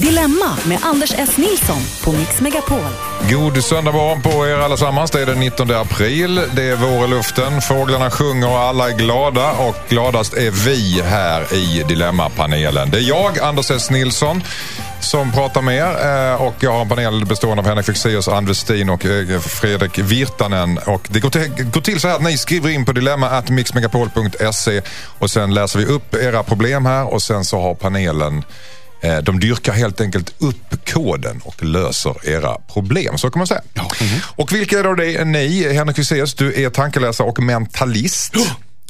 [0.00, 1.36] Dilemma med Anders S.
[1.36, 2.78] Nilsson på Mix Megapol.
[3.30, 5.10] God söndag morgon på er allesammans.
[5.10, 6.40] Det är den 19 april.
[6.52, 7.60] Det är vår i luften.
[7.60, 9.52] Fåglarna sjunger och alla är glada.
[9.52, 12.90] Och gladast är vi här i Dilemmapanelen.
[12.90, 13.90] Det är jag, Anders S.
[13.90, 14.42] Nilsson,
[15.00, 16.32] som pratar med er.
[16.32, 19.98] Eh, och jag har en panel bestående av Henrik Fexeus, Ann Westin och eh, Fredrik
[19.98, 20.78] Virtanen.
[20.78, 24.82] Och det går till, går till så här att ni skriver in på dilemma.mixmegapol.se
[25.18, 28.44] och sen läser vi upp era problem här och sen så har panelen
[29.22, 33.18] de dyrkar helt enkelt upp koden och löser era problem.
[33.18, 33.62] Så kan man säga.
[34.36, 35.24] Och vilka är då det?
[35.24, 38.34] Ni, Henrik Fexeus, du är tankeläsare och mentalist.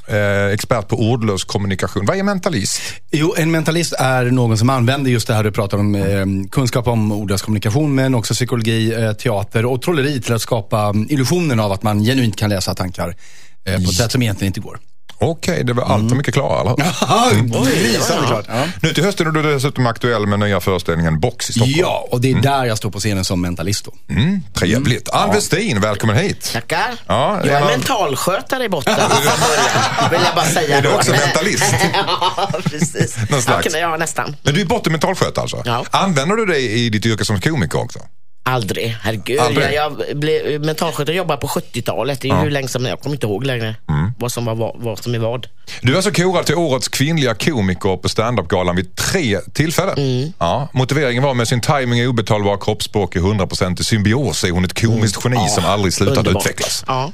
[0.07, 2.07] Eh, expert på ordlös kommunikation.
[2.07, 2.81] Vad är mentalist?
[3.11, 6.87] Jo, en mentalist är någon som använder just det här du pratar om, eh, kunskap
[6.87, 11.61] om ordlös kommunikation, men också psykologi, eh, teater och trolleri till att skapa mm, illusionen
[11.61, 13.17] av att man genuint kan läsa tankar
[13.65, 14.79] eh, på ett sätt som egentligen inte går.
[15.25, 18.27] Okej, det var allt för mycket klarare, eller?
[18.27, 18.45] Klart.
[18.49, 18.65] Ja.
[18.83, 21.75] Nu till hösten är du dessutom aktuell med nya föreställningen Box i Stockholm.
[21.77, 23.93] ja, och det är där jag står på scenen som mentalist då.
[24.15, 25.09] Mm, trevligt.
[25.09, 26.51] Ann Westin, välkommen hit.
[26.53, 26.95] Tackar.
[27.07, 27.67] Ja, jag är ja.
[27.67, 29.09] mentalskötare i botten från
[29.49, 30.11] början.
[30.11, 31.75] Vill jag bara säga Är du också mentalist?
[31.95, 33.17] ja, precis.
[33.31, 33.67] Någon slags.
[33.73, 34.37] Ja, ja, nästan.
[34.43, 35.63] Men du är botten mentalskötare alltså?
[35.65, 35.85] Ja.
[35.91, 37.99] Använder du det i ditt yrke som komiker också?
[38.47, 38.97] Aldrig.
[39.03, 39.41] Herregud.
[39.41, 39.67] Aldrig?
[39.75, 42.21] Jag, jag blev mentalskötare jobbade på 70-talet.
[42.21, 43.94] Det är ju hur länge som Jag kommer inte ihåg längre Mm.
[44.25, 45.47] Vad som var vad, som är vad.
[45.81, 49.99] Du är alltså korad till årets kvinnliga komiker på standup-galan vid tre tillfällen.
[49.99, 50.33] Mm.
[50.39, 54.65] Ja, motiveringen var med sin timing och obetalbara kroppsspråk i 100% i symbios är hon
[54.65, 56.27] ett komiskt geni som aldrig slutat Mm.
[56.27, 56.43] Underbart.
[56.47, 56.85] utvecklas.
[56.87, 57.13] Ja.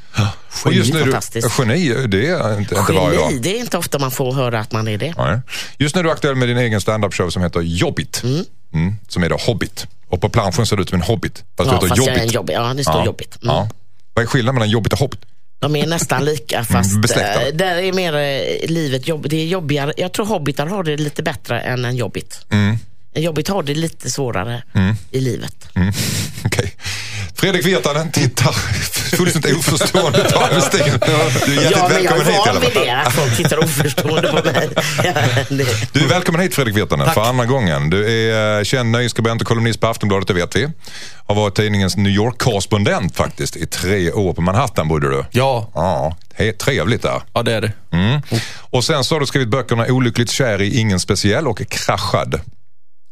[0.65, 1.59] Och just nu, är du, fantastiskt.
[1.59, 2.93] geni, det är inte, inte.
[2.93, 5.15] Geni, det är inte ofta man får höra att man är det.
[5.19, 5.41] Nej.
[5.79, 8.23] Just nu är du aktuell med din egen standup-show som heter Jobbit.
[8.73, 9.87] Mm, som är då Hobbit.
[10.09, 11.33] Och på planschen ser du ut som en hobbit.
[11.35, 12.55] Fast Ja, det heter fast jag är en jobbig.
[12.55, 13.05] Ja, det står Ja.
[13.07, 13.39] jobbigt.
[13.43, 13.55] Mm.
[13.57, 13.69] Ja.
[14.15, 15.21] Vad är skillnaden mellan Jobbit och Hobbit?
[15.61, 17.47] De är nästan lika fast besläktade.
[17.49, 19.93] eh, där är mer eh, livet jobb, det är jobbigare.
[19.97, 22.47] Jag tror hobbitar har det lite bättre än en jobbit.
[22.51, 22.79] En
[23.15, 24.63] jobbit har det lite svårare
[25.11, 25.69] i livet.
[25.75, 25.93] Mm.
[26.45, 26.77] Okej.
[27.35, 28.53] Fredrik Virtanen tittar
[29.17, 30.81] fullständigt oförstående på Ann Westin.
[31.47, 33.37] Du är hjärtligt Ja, men jag välkommen hit i är van vid det, att folk
[33.37, 34.69] tittar oförstående på mig.
[35.93, 37.91] Du är välkommen hit Fredrik Virtanen för andra gången.
[37.91, 40.69] Du är eh, känd nöjesskribent och kolumnist på Aftonbladet, det vet vi.
[41.27, 44.33] Har varit tidningens New York-korrespondent faktiskt i tre år.
[44.33, 45.25] På Manhattan bodde du.
[45.31, 46.17] Ja, Ja,
[46.59, 47.23] trevligt där.
[47.33, 47.73] ja det är det.
[47.93, 48.21] Mm.
[48.61, 52.41] Och sen så har du skrivit böckerna Olyckligt kär i ingen speciell och Kraschad.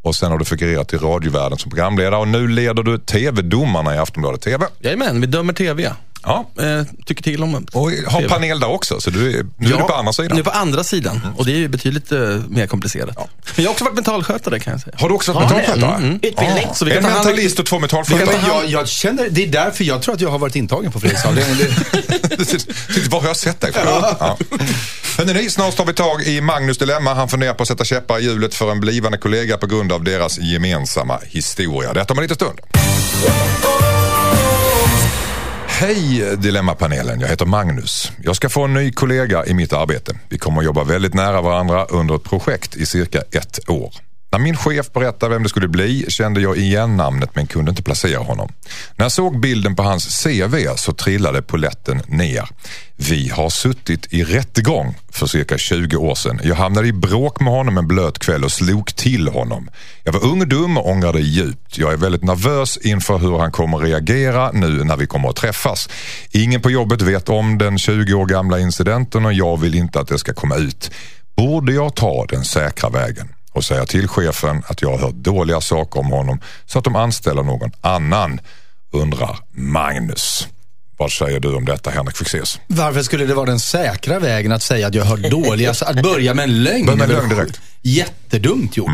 [0.09, 3.99] Och sen har du figurerat i radiovärlden som programledare och nu leder du TV-domarna i
[3.99, 4.67] Aftonbladet TV.
[4.81, 5.93] Jajamän, vi dömer TV.
[6.23, 6.51] Ja.
[6.61, 8.29] Eh, tycker till om Och har TV.
[8.29, 10.37] panel där också, så du är, nu är du på andra sidan.
[10.37, 11.21] Nu på andra sidan.
[11.37, 13.17] Och det är ju betydligt eh, mer komplicerat.
[13.17, 14.97] Men jag har också varit mentalskötare kan jag säga.
[14.99, 15.67] Har du också varit Har du?
[15.67, 16.13] mentalskötare?
[16.23, 16.65] Utbildning.
[16.69, 16.75] Ja.
[16.75, 18.37] Så vi en kan ta hand- mentalist och två Men mentalskötare.
[18.47, 21.35] jag, jag känner, det är därför jag tror att jag har varit intagen på Fredriksdal.
[23.11, 23.71] Var har jag sett dig?
[23.75, 24.39] Ja.
[25.19, 27.15] Hörrni, snart tar vi tag i Magnus dilemma.
[27.15, 30.05] Han funderar på att sätta käppar i hjulet för en blivande kollega på grund av
[30.05, 31.93] deras gemensamma historia.
[31.93, 32.61] Detta om en liten stund.
[35.67, 38.13] Hej Dilemmapanelen, jag heter Magnus.
[38.23, 40.17] Jag ska få en ny kollega i mitt arbete.
[40.29, 43.95] Vi kommer att jobba väldigt nära varandra under ett projekt i cirka ett år.
[44.31, 47.83] När min chef berättade vem det skulle bli kände jag igen namnet men kunde inte
[47.83, 48.53] placera honom.
[48.97, 52.49] När jag såg bilden på hans CV så trillade poletten ner.
[52.97, 56.41] Vi har suttit i rättegång för cirka 20 år sedan.
[56.45, 59.69] Jag hamnade i bråk med honom en blöt kväll och slog till honom.
[60.05, 61.79] Jag var ung och dum och ångrade djupt.
[61.79, 65.89] Jag är väldigt nervös inför hur han kommer reagera nu när vi kommer att träffas.
[66.31, 70.09] Ingen på jobbet vet om den 20 år gamla incidenten och jag vill inte att
[70.09, 70.91] det ska komma ut.
[71.37, 73.29] Borde jag ta den säkra vägen?
[73.59, 76.97] Och säga till chefen att jag har hört dåliga saker om honom så att de
[76.97, 78.41] anställer någon annan,
[78.93, 80.49] undrar Magnus.
[80.99, 82.61] Vad säger du om detta Henrik Fexeus?
[82.67, 86.35] Varför skulle det vara den säkra vägen att säga att jag hör dåliga, att börja
[86.35, 86.87] med en lögn?
[86.87, 87.61] Börja med lögn direkt.
[87.83, 88.89] Jättedumt gjort.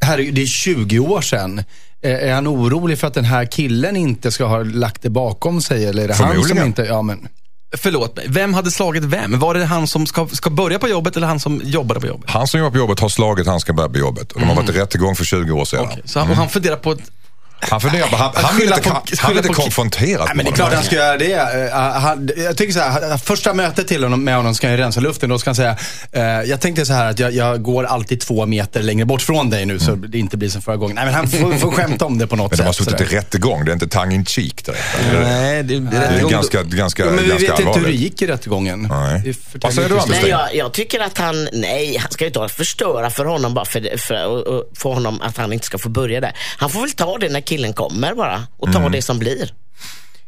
[0.00, 1.64] Här, är- det är 20 år sedan.
[2.02, 5.86] Är han orolig för att den här killen inte ska ha lagt det bakom sig?
[5.86, 6.82] Eller är det han som inte...
[6.82, 7.28] Ja, men,
[7.72, 9.38] Förlåt mig, vem hade slagit vem?
[9.38, 12.30] Var det han som ska, ska börja på jobbet eller han som jobbade på jobbet?
[12.30, 14.56] Han som jobbar på jobbet har slagit han ska börja på jobbet och de har
[14.56, 15.84] varit i rättegång för 20 år sedan.
[15.84, 17.00] Okej, Så han, och han funderar på ett...
[17.60, 20.50] Han funderar på, han, han vill inte, på- han, vill inte konfronteras Nej, men det
[20.50, 21.32] är klart han ska göra det.
[21.72, 24.82] Eh, han, jag tycker så här, första mötet till honom, med honom ska han ju
[24.82, 25.28] rensa luften.
[25.30, 25.76] Då ska han säga,
[26.12, 29.50] eh, jag tänkte så här att jag, jag går alltid två meter längre bort från
[29.50, 30.94] dig nu så det inte blir som förra gången.
[30.96, 32.84] Nej, men han får, får skämta om det på något Men de har sätt.
[32.86, 33.16] suttit i sådär.
[33.20, 34.82] rättegång, det är inte tongue in cheek direkt.
[35.22, 37.86] Nej, det, det, det är rättegång- ganska, ganska, Ja, men vi ganska vet inte hur
[37.86, 38.82] det gick i rättegången.
[38.82, 39.34] Nej.
[39.50, 39.98] För Vad säger du.
[39.98, 40.20] Anders?
[40.22, 43.64] Nej, jag, jag tycker att han, nej, han ska ju inte förstöra för honom bara
[43.64, 46.32] för, för och få honom att han inte ska få börja där.
[46.58, 49.52] Han får väl ta det när killen kommer bara och ta det som blir.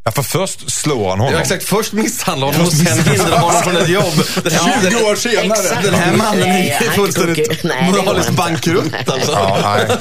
[0.05, 1.35] Ja, för först slår han honom.
[1.35, 1.65] Ja, exakt.
[1.65, 4.13] Först misshandlar honom och sen hindrar honom från ett jobb.
[4.43, 5.45] Den här, 20 år senare.
[5.47, 5.83] Exakt.
[5.83, 9.33] den här mannen är han fullständigt moraliskt bankrutt alltså.
[9.33, 9.97] Ja, nej.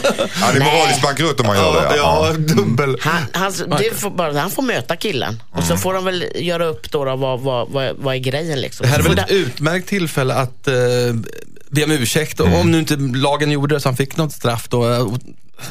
[0.53, 1.97] det är moraliskt bankrutt om man gör det.
[1.97, 2.97] Ja, dubbel.
[3.01, 5.67] Han, han, det får bara, han får möta killen och Mm.
[5.69, 8.83] så får de väl göra upp då, då vad, vad, vad, vad är grejen liksom.
[8.83, 10.73] Det här är väl ett utmärkt tillfälle att eh,
[11.69, 12.39] be om ursäkt.
[12.39, 12.53] Mm.
[12.53, 15.17] Och Om nu inte lagen gjorde det så han fick något straff då.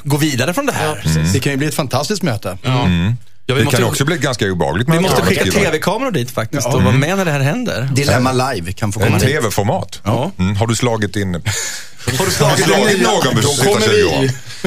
[0.04, 1.02] Gå vidare från det här.
[1.32, 2.58] Det kan ju bli ett fantastiskt möte.
[2.62, 3.14] Ja, vi
[3.54, 4.88] Det måste, kan också bli ganska obehagligt.
[4.88, 7.88] vi måste skicka tv-kameror dit faktiskt och vara med när det här händer.
[7.94, 9.28] Dilemma live kan få komma En dit.
[9.28, 10.00] tv-format.
[10.04, 10.30] Ja.
[10.38, 10.56] Mm.
[10.56, 11.34] Har du slagit in...
[12.18, 12.66] Har du slagit
[13.02, 13.48] någon med Då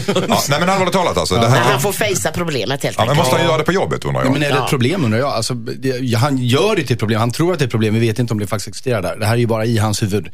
[0.01, 0.28] sista kommer 20 år?
[0.28, 0.34] vi.
[0.34, 1.36] Ja, nej men allvarligt talat alltså.
[1.36, 3.18] Det här, han får fejsa problemet helt ja, men enkelt.
[3.28, 4.34] måste han göra det på jobbet undrar Ja, jag?
[4.34, 5.30] men är det ett problem undrar jag?
[5.30, 7.19] Alltså, det, han gör det till ett problem.
[7.19, 7.94] Han tror att det är ett problem.
[7.94, 9.16] Vi vet inte om det faktiskt existerar där.
[9.19, 10.28] Det här är ju bara i hans huvud.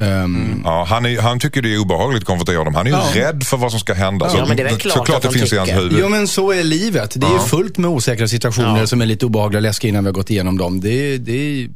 [0.00, 2.74] Ehm, Ja, han, är, han tycker det är obehagligt att konfrontera dem.
[2.74, 3.28] Han är ju Ja.
[3.28, 4.30] rädd för vad som ska hända.
[4.36, 5.82] Ja, men det är väl klart såklart att det de finns i hans tycker.
[5.82, 6.00] huvud.
[6.00, 7.12] Ja men så är livet.
[7.20, 8.86] Det är ju fullt med osäkra situationer Ja.
[8.86, 10.80] som är lite obehagliga och läskiga innan vi har gått igenom dem.
[10.80, 11.32] Det, det,
[11.62, 11.68] är-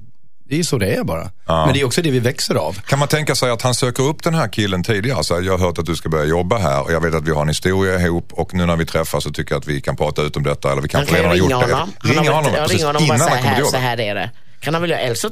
[0.53, 1.31] det är så det är bara.
[1.47, 1.65] Ja.
[1.67, 2.73] Men det är också det vi växer av.
[2.87, 5.25] Kan man tänka sig att han söker upp den här killen tidigare?
[5.25, 7.31] Så jag har hört att du ska börja jobba här och jag vet att vi
[7.31, 9.97] har en historia ihop och nu när vi träffas så tycker jag att vi kan
[9.97, 11.75] prata ut om detta eller vi kanske kan redan har ringa gjort det.
[11.75, 11.93] honom.
[11.99, 14.15] Han Ringa honom, precis, ringa honom bara innan så han kommer här, så här är
[14.15, 14.31] det.
[14.61, 15.01] Kan han väl göra.
[15.01, 15.31] Eller så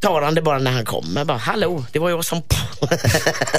[0.00, 1.24] tar han det bara när han kommer.
[1.24, 2.42] Bara, Hallå, det var jag som...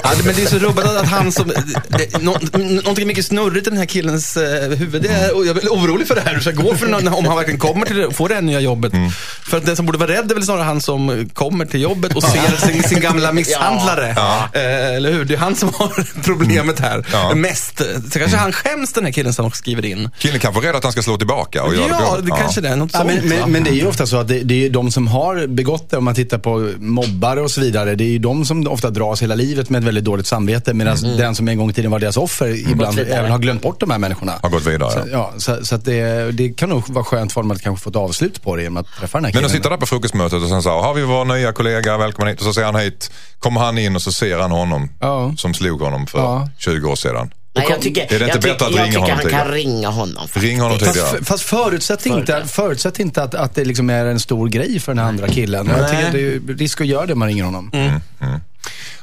[0.02, 1.48] Ja, men det är så rubbat att han som...
[1.88, 5.02] Det, nå, någonting mycket snurrigt i den här killens eh, huvud.
[5.02, 6.28] Det är, och jag är orolig för det här.
[6.28, 8.42] Hur det ska gå för någon, om han verkligen kommer till det, får det här
[8.42, 8.92] nya jobbet.
[8.92, 9.10] Mm.
[9.42, 12.16] För att den som borde vara rädd är väl snarare han som kommer till jobbet
[12.16, 14.08] och ser sin, sin gamla misshandlare.
[14.52, 15.24] Eh, eller hur?
[15.24, 17.06] Det är han som har problemet här.
[17.12, 17.34] Ja.
[17.34, 17.78] Mest.
[18.12, 20.10] Så kanske han skäms den här killen som skriver in.
[20.18, 22.60] Killen kan vara rädd att han ska slå tillbaka och göra Ja, det det kanske
[22.60, 22.76] det är.
[22.76, 23.12] Något Ja, sånt.
[23.14, 25.46] men, men, men det är ju ofta så att det, det är de som har
[25.46, 28.66] begått det, om man tittar på mobbare och så vidare, det är ju de som
[28.66, 30.74] ofta dras hela livet med ett väldigt dåligt samvete.
[30.74, 33.18] Medan den som en gång i tiden var deras offer ibland vidare.
[33.18, 34.32] även har glömt bort de här människorna.
[34.42, 35.04] Har gått vidare, Så, ja.
[35.12, 37.96] ja, så, så det, det kan nog vara skönt för honom att kanske få ett
[37.96, 39.44] avslut på det genom att träffa den här Men killen.
[39.46, 42.40] att sitta där på frukostmötet och sen så har vi vår nya kollega, välkommen hit.
[42.40, 45.34] Och så säger han hit, kommer han in och så ser han honom Ja.
[45.36, 46.48] som slog honom för Ja.
[46.58, 47.30] 20 år sedan.
[47.54, 49.18] Nej, jag tycker, Är det inte jag bättre tycker, att jag ringa tycker honom han
[49.24, 49.42] tidigare?
[49.44, 50.28] kan ringa honom.
[50.28, 50.44] faktiskt.
[50.44, 51.24] Ring honom Fast, tidigare.
[51.24, 52.98] fast förutsätt inte, Förutsätt.
[52.98, 55.66] inte att, att det liksom är en stor grej för den andra killen.
[55.66, 57.70] Jag tycker det är risk att göra det om man ringer honom.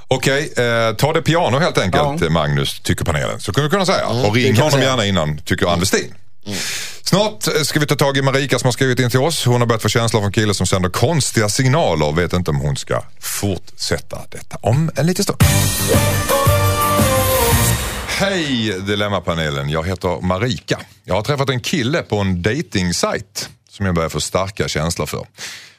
[0.07, 2.30] Okej, eh, ta det piano helt enkelt Ja.
[2.30, 3.40] Magnus, tycker panelen.
[3.40, 4.07] Så kan vi kunna säga.
[4.07, 6.13] och ring honom gärna innan, tycker Ann Westin.
[7.04, 9.45] Snart eh, ska vi ta tag i Marika som har skrivit in till oss.
[9.45, 12.57] Hon har börjat få känslor från killar som sänder konstiga signaler och vet inte om
[12.60, 15.40] hon ska fortsätta detta om en liten stund.
[18.19, 20.80] Hej Dilemmapanelen, jag heter Marika.
[21.04, 25.27] Jag har träffat en kille på en dating-sajt som jag börjar få starka känslor för.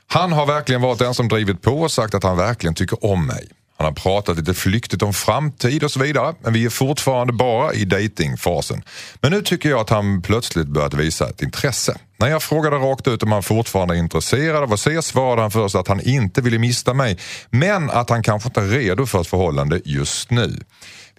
[0.06, 3.26] Han har verkligen varit den som drivit på och sagt att han verkligen tycker om
[3.26, 3.48] mig.
[3.78, 7.72] Han har pratat lite flyktigt om framtid och så vidare, men vi är fortfarande bara
[7.74, 8.82] i datingfasen.
[9.20, 11.98] Men nu tycker jag att han plötsligt börjat visa ett intresse.
[12.16, 15.50] När jag frågade rakt ut om han fortfarande är intresserad av att ses svarade han
[15.50, 17.18] först att han inte ville mista mig,
[17.50, 20.60] men att han kanske inte är redo för ett förhållande just nu.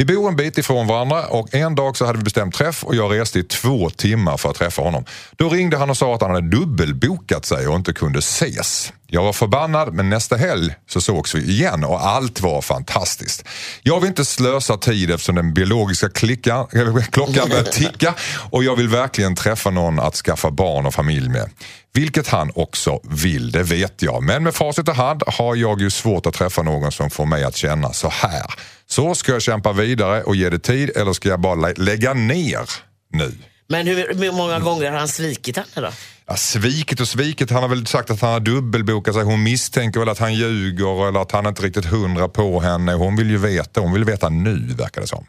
[0.01, 2.95] Vi bor en bit ifrån varandra och en dag så hade vi bestämt träff och
[2.95, 5.05] jag reste i två timmar för att träffa honom.
[5.35, 8.93] Då ringde han och sa att han hade dubbelbokat sig och inte kunde ses.
[9.13, 13.43] Jag var förbannad men nästa helg så sågs vi igen och allt var fantastiskt.
[13.83, 16.67] Jag vill inte slösa tid eftersom den biologiska klickan,
[17.11, 18.13] klockan börjar ticka
[18.51, 21.49] och jag vill verkligen träffa någon att skaffa barn och familj med.
[21.93, 24.23] Vilket han också vill, det vet jag.
[24.23, 27.43] Men med facit i hand har jag ju svårt att träffa någon som får mig
[27.43, 28.45] att känna så här.
[28.87, 32.13] Så ska jag kämpa vidare och ge det tid eller ska jag bara lä- lägga
[32.13, 32.69] ner
[33.13, 33.37] nu?
[33.69, 35.93] Men hur, hur många gånger har han svikit henne då?
[36.31, 37.51] Ja, svikit och svikit.
[37.51, 39.23] Han har väl sagt att han har dubbelbokat sig.
[39.23, 42.93] Hon misstänker väl att han ljuger eller att han inte riktigt hundra på henne.
[42.93, 43.81] Hon vill ju veta.
[43.81, 45.25] Hon vill veta nu verkar det som.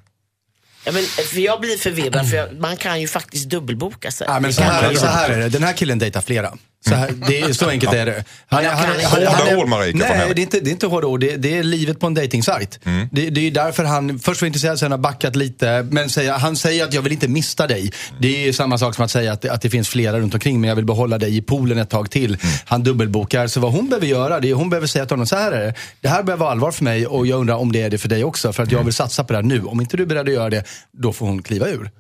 [0.85, 4.27] Ja, men, för jag blir förvirrad, för jag, man kan ju faktiskt dubbelboka sig.
[4.31, 6.53] Ja, men så, här, så här är det, den här killen dejtar flera.
[6.89, 8.25] Så, här, det är, så enkelt är det.
[8.47, 9.07] Han, kan inte.
[9.31, 9.99] Hårda ord, Marika.
[9.99, 11.21] Nej, det är, inte, det är inte hårda ord.
[11.21, 12.79] Det, det är livet på en dejtingsajt.
[13.13, 15.87] Det, det är därför han först var intresserad, sen har backat lite.
[15.91, 17.93] Men säger, han säger att jag vill inte mista dig.
[18.21, 20.61] Det är samma sak som att säga att, det- att det finns flera runt omkring
[20.61, 22.37] men jag vill behålla dig i poolen ett tag till.
[22.65, 23.47] Han dubbelbokar.
[23.47, 25.61] Så vad hon behöver göra, det är hon behöver säga till honom, så här är
[25.67, 25.75] det.
[26.01, 28.09] Det här behöver vara allvar för mig och jag undrar om det är det för
[28.09, 28.53] dig också.
[28.53, 29.63] För att jag vill satsa på det här nu.
[29.65, 31.91] Om inte du är beredd att göra det, då får hon kliva ur.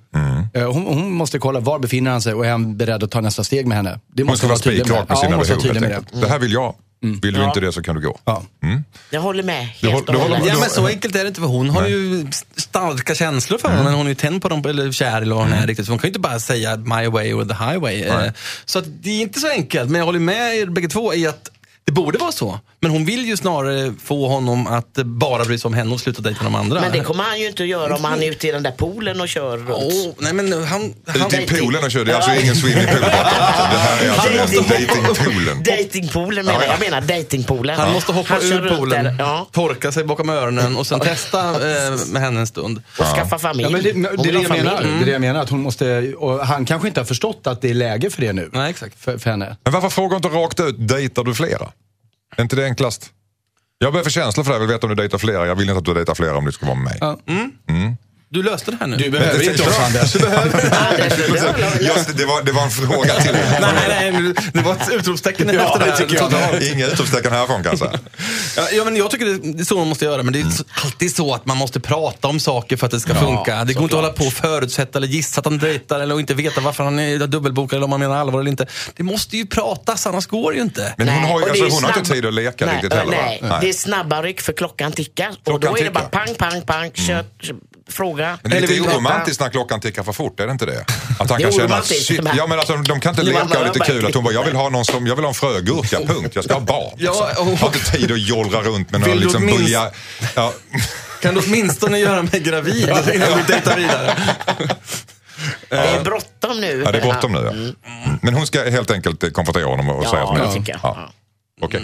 [0.54, 3.21] Eh, Hon, hon måste kolla var befinner han sig och är han beredd att ta
[3.21, 4.00] nästa steg med henne.
[4.14, 6.21] Det Hon måste ska vara spikrak med Ja, hon sina vara behov med det.
[6.21, 6.75] Det här vill jag.
[7.23, 8.19] Vill du inte det så kan du gå.
[8.25, 8.42] Ja.
[9.11, 10.45] Jag håller med Du helt du och håller hållet.
[10.45, 10.54] med?
[10.54, 12.26] Ja, men så enkelt är det inte för hon har ju
[12.57, 13.85] starka känslor för honom.
[13.85, 15.87] Men hon är ju tänd på dem, eller kär eller vad hon är riktigt.
[15.87, 18.02] Så hon kan ju inte bara säga my way or the highway.
[18.02, 18.33] Eh,
[18.64, 19.90] Så att det är inte så enkelt.
[19.90, 21.50] Men jag håller med er bägge två i att
[21.85, 22.61] det borde vara så.
[22.82, 26.22] Men hon vill ju snarare få honom att bara bry sig om henne och sluta
[26.22, 26.80] dejta de andra.
[26.80, 28.70] Men det kommer han ju inte att göra om han är ute i den där
[28.70, 29.70] poolen och kör runt.
[29.70, 30.94] Åh, nej men han...
[31.06, 33.10] han Ute i poolen och kör, det är alltså ingen swimmingpool bakom.
[33.72, 35.62] Det här är alltså Dating- datingpoolen.
[35.62, 36.72] Datingpoolen menar Ja, ja.
[36.80, 36.90] jag.
[36.90, 37.78] menar datingpoolen.
[37.80, 41.96] Han måste hoppa Han ur poolen, ja, torka sig bakom öronen och sen testa eh,
[42.06, 42.82] med henne en stund.
[42.98, 43.62] och skaffa familj.
[43.62, 44.64] Ja, men det, det, är det, jag familj.
[44.64, 44.82] menar.
[44.82, 45.40] det är det jag menar.
[45.40, 48.32] Att hon måste, och han kanske inte har förstått att det är läge för det
[48.32, 48.50] nu.
[48.52, 49.00] Nej, exakt.
[49.04, 49.56] För, för henne.
[49.64, 51.68] Men varför frågar inte rakt ut, dejtar du flera?
[52.36, 53.10] Är inte det enklast?
[53.78, 54.60] Jag få känslor för det, här.
[54.60, 55.46] jag vill veta om du dejtar flera.
[55.46, 56.98] Jag vill inte att du dejtar flera om du ska vara med mig.
[57.00, 57.18] Ja.
[58.32, 58.96] Du löste det här nu.
[58.96, 60.14] Du behöver det- inte oss Anders.
[61.80, 63.58] Just, det, var, det var en fråga till dig.
[63.60, 66.62] nej, nej, nej, det var ett utropstecken Ja, efter det tycker jag.
[66.62, 67.98] Inga utropstecken härifrån kan jag säga.
[68.56, 70.64] Ja, ja, men jag tycker det är så man måste göra, men det är så-
[70.84, 73.64] alltid så att man måste prata om saker för att det ska funka.
[73.64, 76.34] Det går inte att hålla på och förutsätta eller gissa att han dejtar eller inte
[76.34, 78.66] veta varför han är dubbelbokad eller om han menar allvar eller inte.
[78.96, 80.94] Det måste ju pratas, annars går det ju inte.
[80.98, 82.74] Men hon Nej, har, ju- alltså, är hon har inte snabb- tid att leka nej,
[82.74, 83.10] riktigt heller.
[83.22, 83.58] Nej, va?
[83.60, 85.30] det är snabba ryck för klockan tickar.
[85.44, 87.56] och då är det bara pang, pang, pang, kör, kör,
[87.92, 88.38] fråga.
[88.42, 90.84] Men det är lite oromantiskt när klockan tickar för fort, är det inte det?
[91.18, 93.58] Att han Det kan känna, shit, men- ja men alltså de kan inte Det leka
[93.61, 94.06] och lite kul.
[94.06, 96.30] Att hon bara, jag vill ha någon som, jag vill ha en frögurka, punkt.
[96.34, 96.94] Jag ska ha barn.
[96.99, 97.46] Ja, liksom.
[97.49, 99.90] och- Jag har inte tid att jollra runt med några liksom minst- bulja...
[100.34, 100.52] Ja.
[101.22, 102.82] Kan du åtminstone göra mig gravid
[103.14, 104.16] innan vi dejtar vidare?
[105.68, 106.82] Det är bråttom nu.
[106.84, 107.50] ja, det är bråttom nu ja.
[107.50, 107.75] Mm.
[108.22, 110.52] Men hon ska helt enkelt eh, konfrontera honom och säga Ja, som det är.
[110.52, 110.80] tycker jag.
[110.82, 110.96] Ja.
[110.99, 111.12] Ja.
[111.66, 111.80] Okej.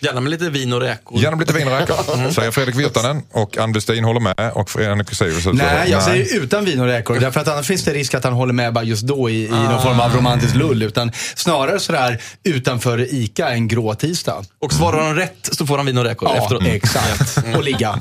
[0.00, 1.18] Gärna med lite vin och räkor.
[1.22, 3.22] Gärna lite vin och räkor, säger Fredrik Virtanen.
[3.32, 4.52] Och Ann Westin håller med.
[4.54, 7.20] Och Fredrik Sirius Nej, jag säger utan vin och räkor.
[7.20, 9.48] Därför att annars finns det risk att han håller med bara just då i, i
[9.48, 10.82] någon form av romantisk lull.
[10.82, 14.44] Utan snarare sådär utanför ICA en grå tisdag.
[14.60, 16.62] Och svarar han rätt så får han vin och räkor Ja, efteråt.
[16.66, 17.38] exakt.
[17.56, 17.98] Och ligga.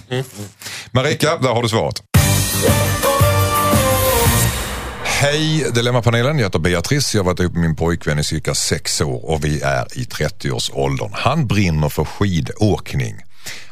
[0.92, 2.02] Marika, där har du svaret.
[5.22, 7.16] Hej Dilemmapanelen, jag heter Beatrice.
[7.16, 10.04] Jag har varit ihop med min pojkvän i cirka sex år och vi är i
[10.04, 11.10] 30-årsåldern.
[11.14, 13.16] Han brinner för skidåkning.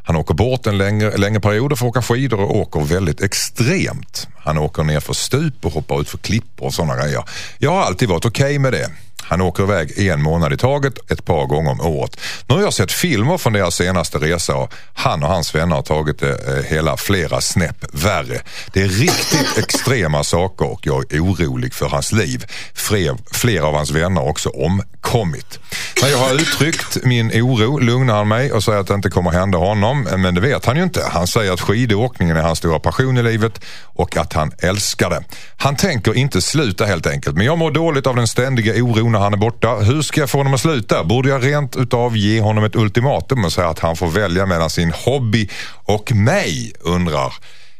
[0.03, 4.27] Han åker bort en längre, längre period för att åka skidor och åker väldigt extremt.
[4.37, 7.23] Han åker ner för stup och hoppar ut för klippor och sådana grejer.
[7.57, 8.89] Jag har alltid varit okej med det.
[9.27, 12.19] Han åker iväg en månad i taget ett par gånger om året.
[12.47, 15.83] Nu har jag sett filmer från deras senaste resa och han och hans vänner har
[15.83, 18.41] tagit det eh, hela flera snäpp värre.
[18.73, 22.45] Det är riktigt extrema saker och jag är orolig för hans liv.
[22.73, 25.59] Fler, flera av hans vänner har också omkommit.
[26.01, 29.31] När jag har uttryckt min oro lugnar han mig och säger att det inte kommer
[29.31, 30.07] hända honom.
[30.17, 31.03] Men det vet han ju inte.
[31.11, 35.23] Han säger att skidåkningen är hans stora passion i livet och att han älskar det.
[35.57, 37.35] Han tänker inte sluta helt enkelt.
[37.35, 39.75] Men jag mår dåligt av den ständiga oron när han är borta.
[39.75, 41.03] Hur ska jag få honom att sluta?
[41.03, 44.69] Borde jag rent utav ge honom ett ultimatum och säga att han får välja mellan
[44.69, 45.49] sin hobby
[45.85, 46.73] och mig?
[46.79, 47.33] Undrar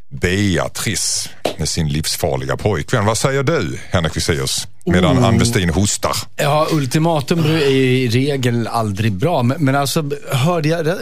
[0.10, 3.06] Beatrice med sin livsfarliga pojkvän.
[3.06, 4.68] Vad säger du, Henrik Fexeus?
[4.86, 6.16] Medan Ann Westin hostar.
[6.36, 9.44] Ja, ultimatum är ju i regel aldrig bra.
[9.44, 10.98] Men, men alltså, hörde jag?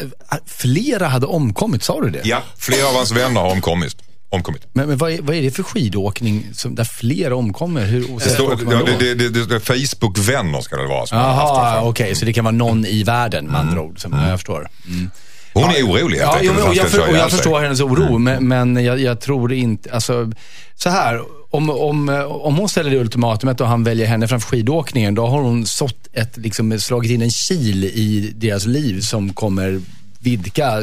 [0.45, 2.21] Flera hade omkommit, sa du det?
[2.23, 4.04] Ja, flera av hans vänner har omkommit.
[4.35, 4.67] Omkommit.
[4.73, 7.85] Men, men vad, är, vad är det för skidåkning som, där flera omkommer?
[7.85, 11.05] Hur Det står, ja, det, det, det, det, Facebook-vänner ska det vara.
[11.11, 12.15] Jaha, okej.
[12.15, 13.99] så det kan vara någon i världen med andra ord.
[14.01, 14.67] Som, ja, Jag förstår.
[14.87, 15.09] Mm.
[15.53, 16.57] Hon är orolig helt Ja, enkelt.
[16.59, 17.29] och han jag, för, jag sig.
[17.29, 20.31] förstår hennes oro, men, men jag, jag tror inte, alltså,
[20.75, 21.21] så här.
[21.49, 22.09] Om, om,
[22.41, 26.07] om hon ställer det ultimatumet och han väljer henne framför skidåkningen, då har hon sått
[26.13, 29.81] ett, liksom, slagit in en kil i deras liv som kommer
[30.19, 30.81] vidga,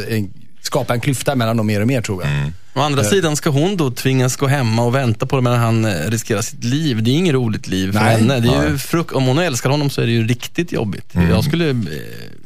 [0.63, 2.33] skapa en klyfta mellan dem mer och mer tror jag.
[2.33, 2.53] Mm.
[2.75, 5.85] Å andra sidan ska hon då tvingas gå hemma och vänta på det medan han
[5.85, 7.03] eh, riskerar sitt liv.
[7.03, 8.17] Det är inget roligt liv för Nej.
[8.17, 8.41] henne.
[8.41, 11.07] Det är ju fruk- om hon älskar honom så är det ju riktigt jobbigt.
[11.31, 11.75] Jag skulle...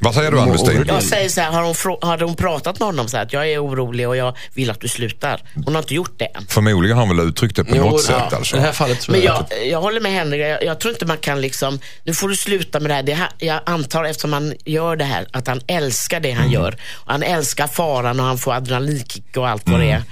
[0.01, 3.09] Vad säger du, Ann Jag säger så här, har hon, hade hon pratat med honom
[3.09, 5.41] så här, att jag är orolig och jag vill att du slutar?
[5.65, 6.47] Hon har inte gjort det än.
[6.49, 8.33] Förmodligen har hon väl uttryckt det på Jo, något ja, sätt.
[8.33, 8.57] Alltså.
[8.57, 10.95] I det här fallet tror Men jag, jag, jag håller med Henrik, jag, jag tror
[10.95, 13.03] inte man kan liksom, nu får du sluta med det här.
[13.03, 13.29] Det här.
[13.39, 16.77] Jag antar eftersom han gör det här, att han älskar det han gör.
[16.95, 20.03] Och han älskar faran och han får adrenalinkick och allt vad det är.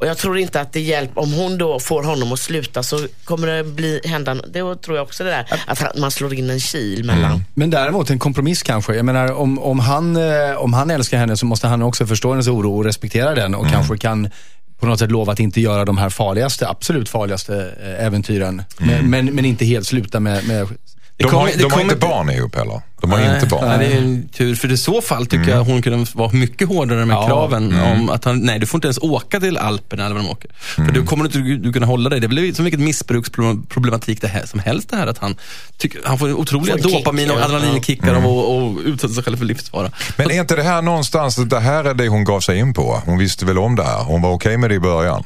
[0.00, 3.06] Och jag tror inte att det hjälper, om hon då får honom att sluta så
[3.24, 6.60] kommer det bli, hända, det tror jag också det där, att man slår in en
[6.60, 7.44] kil mellan.
[7.54, 8.94] Men däremot en kompromiss kanske.
[8.94, 12.30] Jag menar om, om, han, eh, om han älskar henne så måste han också förstå
[12.30, 14.30] hennes oro och respektera den och kanske kan
[14.78, 18.62] på något sätt lova att inte göra de här farligaste, absolut farligaste eh, äventyren.
[18.78, 20.68] Men, men, men inte helt sluta med, med
[21.20, 22.80] De har, de har inte barn ihop heller.
[23.00, 23.68] De har Nej, inte barn.
[23.68, 24.54] Nej, det är en tur.
[24.54, 27.26] För i så fall tycker jag hon kunde vara mycket hårdare med Ja.
[27.26, 30.30] kraven om att han, nej du får inte ens åka till Alperna eller vad de
[30.30, 30.50] åker.
[30.58, 32.20] För då kommer du inte du kunna hålla dig.
[32.20, 35.36] Det blir som vilket missbruksproblematik det här som helst det här att han,
[35.78, 39.24] tycker, han får otroliga Får en kick, dopamin och adrenalinkickar av att och utsätta sig
[39.24, 39.90] själv för livsfara.
[40.16, 43.02] Men är inte det här någonstans, det här är det hon gav sig in på?
[43.06, 44.04] Hon visste väl om det här?
[44.04, 45.24] Hon var okej med det i början?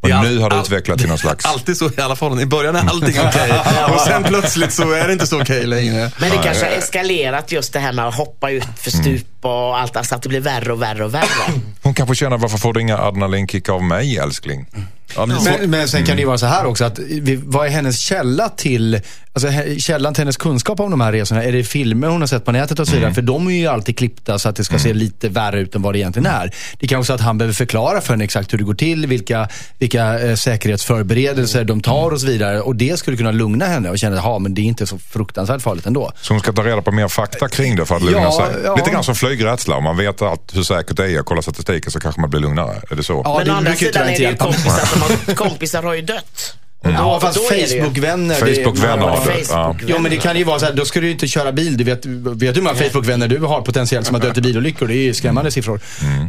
[0.00, 1.44] Och nu har det all- utvecklats till någon slags...
[1.46, 2.40] Alltid så i alla fall.
[2.40, 3.52] I början är allting okej.
[3.94, 6.10] Och sen plötsligt så är det inte så okej längre.
[6.18, 9.78] Men det kanske har eskalerat just det här med att hoppa ut för stup och
[9.78, 11.52] allt, alltså att det blir värre och värre och värre.
[11.82, 14.66] Hon kanske känner, varför får du inga adrenalinkick av mig älskling?
[15.16, 17.40] Ja, men så, Men, men sen kan det ju vara så här också, att vi,
[17.44, 19.00] vad är hennes källa till,
[19.32, 19.48] alltså
[19.78, 21.44] källan till hennes kunskap om de här resorna?
[21.44, 23.14] Är det filmer hon har sett på nätet och så vidare?
[23.14, 25.82] För de är ju alltid klippta så att det ska se lite värre ut än
[25.82, 26.54] vad det egentligen är.
[26.78, 29.48] Det kan också att han behöver förklara för henne exakt hur det går till, vilka,
[29.78, 32.60] vilka eh, säkerhetsförberedelser de tar och så vidare.
[32.60, 35.62] Och det skulle kunna lugna henne och känna att men det är inte så fruktansvärt
[35.62, 36.12] farligt ändå.
[36.20, 38.62] Så hon ska ta reda på mer fakta kring det för att lugna Ja, sig.
[38.64, 38.76] ja.
[38.76, 39.76] Lite grann som flygrädsla.
[39.76, 42.40] Om man vet allt hur säkert det är och kollar statistiken så kanske man blir
[42.40, 42.80] lugnare.
[42.90, 43.20] Är det så?
[43.24, 46.02] Ja, Men det å andra sidan är inte det ju kompisar har, kompisar har ju
[46.02, 46.54] dött.
[46.82, 48.34] Ja, då- fast det ju- Facebook-vänner.
[48.34, 49.36] Facebook-vänner Ja, har dött.
[49.50, 49.64] Ja.
[49.64, 49.82] Facebook.
[49.86, 51.76] Jo, men det kan ju vara så här, då ska du ju inte köra bil.
[51.76, 54.86] Du vet, vet hur många Facebook-vänner du har potentiellt som har dött i bilolyckor?
[54.88, 55.80] Det är ju skrämmande siffror.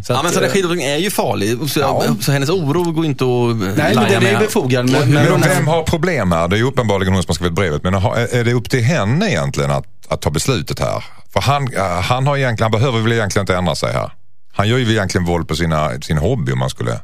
[0.04, 1.58] Så ja, att, men sådana eh, skidåkning är ju farlig.
[1.70, 2.04] Så, Ja.
[2.22, 4.40] så hennes oro går inte att Nej, men den är med.
[4.40, 4.90] befogad.
[4.90, 6.48] Men, Men men, vem har problem här?
[6.48, 7.84] Det är ju uppenbarligen hon som har skrivit brevet.
[7.84, 11.04] Men har- är det upp till henne egentligen att, att ta beslutet här?
[11.34, 14.12] För han, eh, han, har egentligen, han behöver väl egentligen inte ändra sig här.
[14.54, 17.00] Han gör ju egentligen våld på sina, sin hobby om man skulle...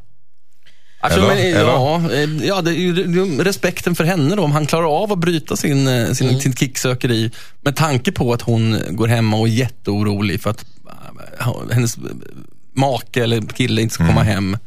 [0.99, 1.35] Alltså, Eller?
[1.35, 4.43] men, ja, eh, ja det är ju det är ju respekten för henne då.
[4.43, 6.39] Om han klarar av att bryta sin, eh, sin, Mm.
[6.41, 10.65] sin kicksökeri med tanke på att hon går hemma och är jätteorolig för att
[11.39, 11.97] eh, hennes
[12.75, 14.33] make eller kille inte ska komma Mm.
[14.33, 14.57] hem.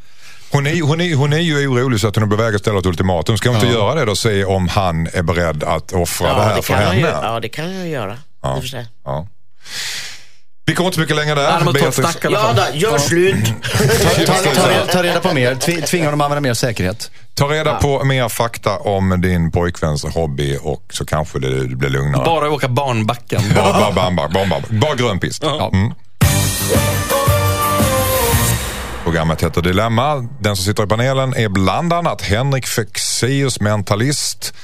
[0.52, 2.60] Hon är, hon, är, hon är ju orolig så att hon är på väg att
[2.60, 3.36] ställa ett ultimatum.
[3.38, 6.42] Ska hon inte göra det då och se om han är beredd att offra det
[6.42, 6.98] här för kan han henne?
[7.00, 8.18] ju, ja, det kan jag ju göra.
[8.42, 8.58] Ja.
[8.58, 8.68] I
[10.70, 11.42] Vi kommer inte mycket längre där.
[11.42, 13.44] Ja, de har snack i alla Ja, då, gör slut.
[14.26, 15.54] ta, ta, ta, reda- ta reda på mer.
[15.54, 17.10] Tvi- Tvinga dem att använda mer säkerhet.
[17.34, 22.24] Ta reda på mer fakta om din pojkväns hobby och så kanske det blir lugnare.
[22.24, 23.42] Bara åka barnbacken.
[23.54, 25.42] Bara, bara, bara, bara, bara, bara, bara grön pist.
[25.44, 25.92] Mm.
[29.04, 30.28] Programmet heter Dilemma.
[30.40, 34.54] Den som sitter i panelen är bland annat Henrik Fexeus, mentalist.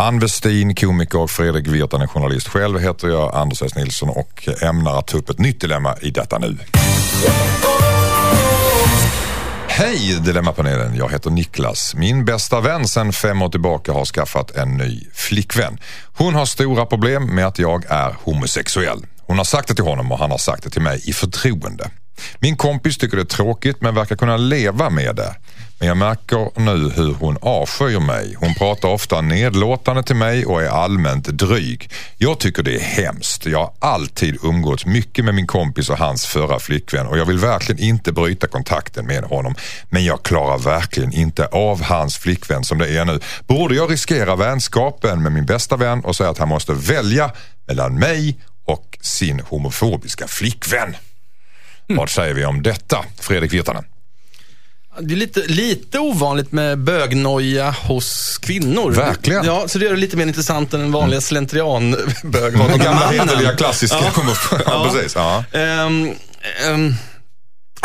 [0.00, 2.48] Ann Westin, komiker och Fredrik Virtanen, journalist.
[2.48, 3.74] Själv heter jag Anders S.
[3.76, 6.58] Nilsson och ämnar att ta upp ett nytt dilemma i detta nu.
[9.68, 11.94] Hej Dilemmapanelen, jag heter Niklas.
[11.94, 15.78] Min bästa vän sedan fem år tillbaka har skaffat en ny flickvän.
[16.16, 19.06] Hon har stora problem med att jag är homosexuell.
[19.20, 21.90] Hon har sagt det till honom och han har sagt det till mig i förtroende.
[22.38, 25.34] Min kompis tycker det är tråkigt men verkar kunna leva med det.
[25.80, 28.34] Men jag märker nu hur hon avskyr mig.
[28.38, 31.90] Hon pratar ofta nedlåtande till mig och är allmänt dryg.
[32.18, 33.46] Jag tycker det är hemskt.
[33.46, 37.38] Jag har alltid umgåtts mycket med min kompis och hans förra flickvän och jag vill
[37.38, 39.54] verkligen inte bryta kontakten med honom.
[39.88, 43.20] Men jag klarar verkligen inte av hans flickvän som det är nu.
[43.46, 47.30] Borde jag riskera vänskapen med min bästa vän och säga att han måste välja
[47.66, 50.96] mellan mig och sin homofobiska flickvän?
[51.86, 53.04] Vad säger vi om detta?
[53.20, 53.84] Fredrik Virtanen.
[54.98, 58.92] Det är lite, lite ovanligt med bögnoja hos kvinnor.
[58.92, 59.44] Verkligen.
[59.44, 62.58] Ja, så det gör det lite mer intressant än den vanliga slentrianbög.
[62.58, 63.98] Den gamla hederliga klassiska.
[64.66, 64.90] Ja.
[64.92, 65.14] precis.
[65.14, 65.44] Ja.
[65.52, 66.14] Ehm,
[66.66, 66.94] ehm, nej,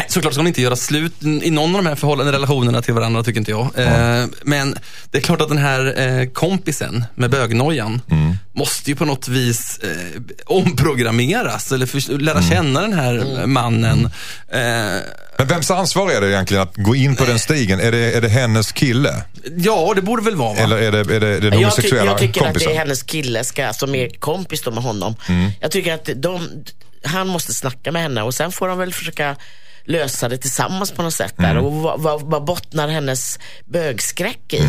[0.07, 3.23] såklart ska man inte göra slut i någon av de här förhållanden, relationerna till varandra,
[3.23, 3.69] tycker inte jag.
[3.77, 4.77] Ehm, men
[5.11, 8.33] det är klart att den här eh, kompisen med bögnojan Mm.
[8.53, 14.05] måste ju på något vis eh, omprogrammeras eller för, lära känna den här mannen.
[14.51, 14.59] Eh,
[15.37, 17.79] Men vems ansvar är det egentligen att gå in på den stigen?
[17.79, 19.23] Är det, är det hennes kille?
[19.57, 20.59] ja, det borde väl vara va?
[20.59, 22.67] Eller är det, är det, är det den Jag, ty homosexuella jag tycker kompisen?
[22.69, 25.15] att det är hennes kille ska, som är kompis då med honom.
[25.29, 25.51] Mm.
[25.61, 26.49] Jag tycker att de,
[27.03, 29.35] han måste snacka med henne och sen får de väl försöka
[29.85, 31.51] lösa det tillsammans på något sätt där.
[31.51, 31.65] Mm.
[31.65, 34.61] Och vad, vad, vad bottnar hennes bögskräck i?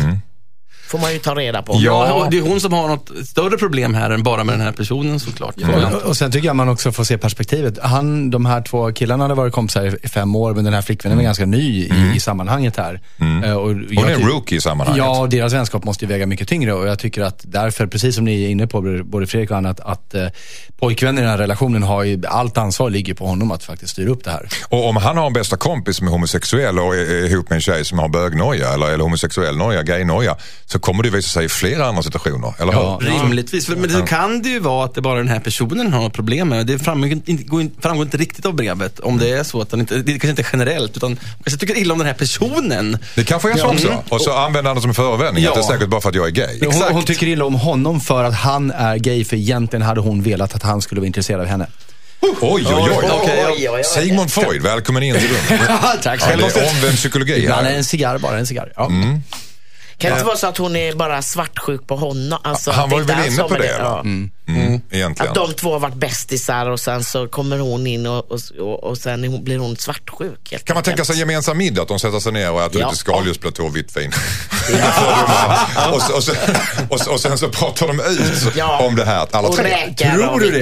[0.87, 1.73] Får man ju ta reda på.
[1.81, 4.61] Ja, och det är hon som har något större problem här än bara med den
[4.61, 5.55] här personen såklart.
[5.93, 7.79] Och, och sen tycker jag man också får se perspektivet.
[7.81, 11.19] Han, de här två killarna hade varit kompisar i- fem år, men den här flickvännen
[11.19, 13.01] är ganska ny i, i sammanhanget här.
[13.45, 14.97] Eh, Och Hon jag är en rookie i sammanhanget.
[15.03, 18.15] Ja, och deras vänskap måste ju väga mycket tyngre och jag tycker att därför, precis
[18.15, 20.27] som ni är inne på, både Fredrik och Anna, att, att eh,
[20.79, 24.09] pojkvännen i den här relationen har ju, allt ansvar ligger på honom att faktiskt styra
[24.09, 24.49] upp det här.
[24.69, 27.55] Och om han har en bästa kompis som är homosexuell och är, är ihop med
[27.55, 31.45] en tjej som har bögnoja eller, eller homosexuell noja, gaynoja, så kommer det visa sig
[31.45, 32.99] i flera andra situationer, eller Ja.
[33.01, 33.07] hur?
[33.09, 33.65] Rimligtvis.
[33.65, 36.13] För- Men det kan det ju vara att det bara den här personen har något
[36.13, 36.67] problem med.
[36.67, 38.99] Det framgår inte, går in- framgår inte riktigt av brevet.
[38.99, 41.59] Om det är så att han inte, det kanske inte är generellt, utan man kanske
[41.59, 42.97] tycker illa om den här personen.
[43.15, 44.03] Det kanske är så också.
[44.09, 45.49] Och så använder han det som en förevändning, Ja.
[45.49, 46.57] att det är säkert bara för att jag är gay.
[46.59, 46.91] Hon, Exakt.
[46.91, 50.55] hon tycker illa om honom för att han är gay, för egentligen hade hon velat
[50.55, 51.67] att han skulle vara intresserad av henne.
[52.19, 52.89] Oj, oj, oj.
[53.11, 53.83] Okej, Oj, oj, oj.
[53.83, 55.67] Sigmund Freud, välkommen in till rummet.
[56.03, 58.71] Tack det är omvänd psykologi Ibland är en cigarr bara en cigarr.
[58.75, 58.91] Ja.
[59.99, 62.39] Kan det inte vara så att hon är bara svartsjuk på honom?
[62.43, 63.73] Alltså, Han att var ju väl inne på det, va?
[63.79, 63.99] Ja.
[64.01, 65.29] Mm, egentligen.
[65.31, 68.97] Att de två har varit bästisar och sen så kommer hon in och, och, och,
[68.97, 70.51] sen är hon, blir hon svartsjuk.
[70.51, 71.81] helt Kan man tänka sig gemensam middag?
[71.81, 72.87] Att de sätter sig ner och äter Ja.
[72.87, 74.11] lite skaldjursplatå och vitt vin.
[77.09, 78.79] Och, sen så pratar de ut Ja.
[78.87, 79.93] om det här, alla Och tre.
[79.97, 80.59] Tror du det?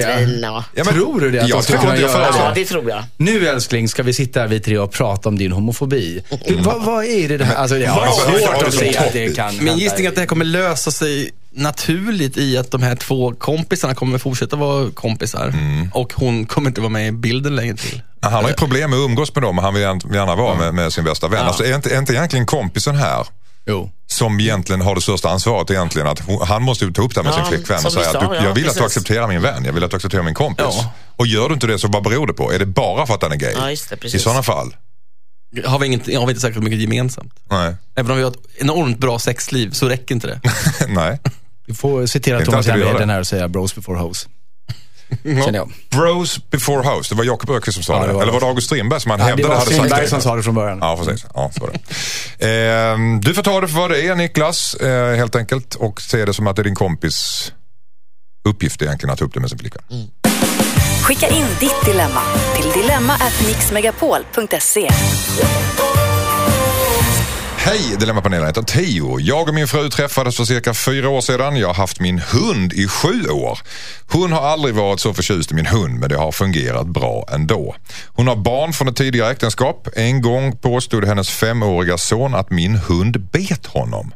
[0.74, 1.42] Ja, men- Tror du det?
[1.42, 3.04] Att Jag de tror kunna inte jag göra föreslår Ja, det tror jag.
[3.16, 6.22] Nu älskling ska vi sitta här vi tre och prata om din homofobi.
[6.46, 7.54] Du, vad, vad är det där?
[7.54, 9.82] Alltså, det Vad- svårt att se att det kan Min hända.
[9.82, 13.94] gissning är att det här kommer lösa sig naturligt i att de här två kompisarna
[13.94, 15.54] kommer fortsätta vara kompisar.
[15.94, 18.02] Och hon kommer inte vara med i bilden längre till.
[18.20, 20.74] Han har ju problem med att umgås med dem och han vill gärna- vara med,
[20.74, 21.46] med sin bästa vän.
[21.46, 23.26] Alltså, är, inte, är inte egentligen kompisen här
[23.66, 23.90] Jo.
[24.06, 26.06] som egentligen har det största ansvaret egentligen.
[26.08, 28.04] Att hon, han måste ju ta upp det här med Ja, sin flickvän och säga
[28.12, 29.96] sa, att du, ja, jag vill att du accepterar min vän, jag vill att du
[29.96, 30.66] accepterar min kompis.
[30.70, 30.92] Ja.
[31.16, 32.52] Och gör du inte det så vad beror det på?
[32.52, 33.52] Är det bara för att han är gay?
[33.56, 34.74] Ja, just det, I sådana fall,
[35.64, 37.32] Har vi, inget, har vi inte särskilt mycket gemensamt.
[37.50, 37.74] nej.
[37.94, 40.40] Även om vi har ett enormt bra sexliv så räcker inte det.
[40.88, 41.20] nej.
[41.66, 43.12] Du får citera Thomas Järnheden det.
[43.14, 44.28] här och säga bros before hoes.
[45.52, 45.72] Jag.
[45.90, 48.06] Bros before house, det var Jakob Öqvist som sa Ja, det.
[48.06, 48.46] det var Eller var det.
[48.46, 50.08] det August Strindberg som han Ja, det hävdade var hade sagt Strindberg det?
[50.10, 50.78] som sa det från början.
[50.80, 51.26] Ja, precis.
[51.34, 51.80] Ja, så var det.
[52.48, 55.74] Ehm, du får ta det för vad det är Niklas, eh, helt enkelt.
[55.74, 57.52] Och se det som att det är din kompis
[58.48, 59.82] uppgift egentligen att ta upp det med sin flickvän.
[61.06, 62.20] Skicka in ditt dilemma
[62.56, 64.88] till dilemma@mixmegapol.se.
[67.56, 69.20] Hej, Dilemmapanelen heter Teo.
[69.20, 71.56] Jag och min fru träffades för cirka fyra år sedan.
[71.56, 73.58] Jag har haft min hund i sju år.
[74.08, 77.74] Hon har aldrig varit så förtjust i min hund men det har fungerat bra ändå.
[78.06, 79.88] Hon har barn från ett tidigare äktenskap.
[79.96, 84.12] En gång påstod hennes femåriga son att min hund bet honom.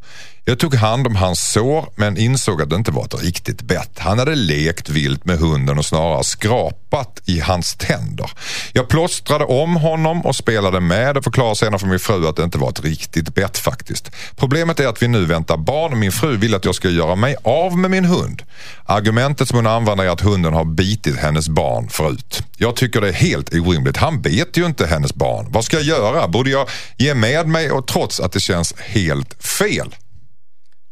[0.51, 3.99] Jag tog hand om hans sår men insåg att det inte var ett riktigt bett.
[3.99, 8.31] Han hade lekt vilt med hunden och snarare skrapat i hans tänder.
[8.73, 12.43] Jag plåstrade om honom och spelade med och förklarade senare för min fru att det
[12.43, 14.11] inte var ett riktigt bett faktiskt.
[14.37, 17.15] Problemet är att vi nu väntar barn och min fru vill att jag ska göra
[17.15, 18.43] mig av med min hund.
[18.87, 22.43] Argumentet som hon använder är att hunden har bitit hennes barn förut.
[22.57, 23.97] Jag tycker det är helt orimligt.
[23.97, 25.47] Han bet ju inte hennes barn.
[25.51, 26.29] Vad ska jag göra?
[26.29, 29.95] Borde jag ge med mig och trots att det känns helt fel?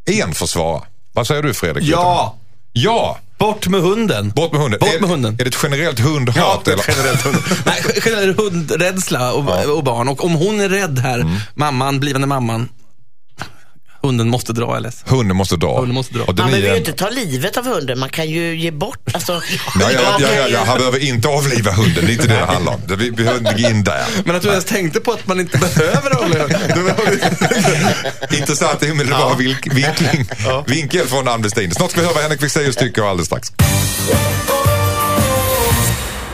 [0.09, 0.83] En får svara.
[1.13, 1.85] Vad säger du Fredrik?
[1.85, 2.37] Ja!
[2.73, 3.19] Ja!
[3.39, 4.31] Bort med hunden.
[4.31, 4.81] Bort med hunden.
[4.81, 5.35] Bort är, med hunden.
[5.35, 6.69] Är det ett generellt hundhat?
[6.69, 6.85] eller?
[6.89, 7.37] generellt hund.
[7.67, 10.09] Nej, generell hundrädsla och, och barn.
[10.09, 11.37] Och om hon är rädd här, Mm.
[11.55, 12.69] mamman, blivande mamman,
[14.03, 15.09] hunden måste dra, jag är ledsen.
[15.09, 15.79] Hunden måste dra.
[15.79, 16.25] Hunden måste dra.
[16.27, 19.15] Man behöver ju är- inte ta livet av hunden, man kan ju ge bort.
[19.15, 19.43] Alltså, Nej,
[19.81, 22.05] ja, ja, man ja, kan ja, ju- ja, han behöver inte avliva hunden.
[22.07, 22.81] Det är inte det det handlar om.
[22.99, 24.05] Vi behöver inte gå in där.
[24.25, 26.45] Men att du ens tänkte på att man inte behöver avliva
[28.31, 30.29] Intressant omedelbar vink- vinkling.
[30.67, 31.71] Vinkel från Ann Westin.
[31.75, 33.53] Snart ska vi höra vad Henrik Fexeus tycker alldeles strax.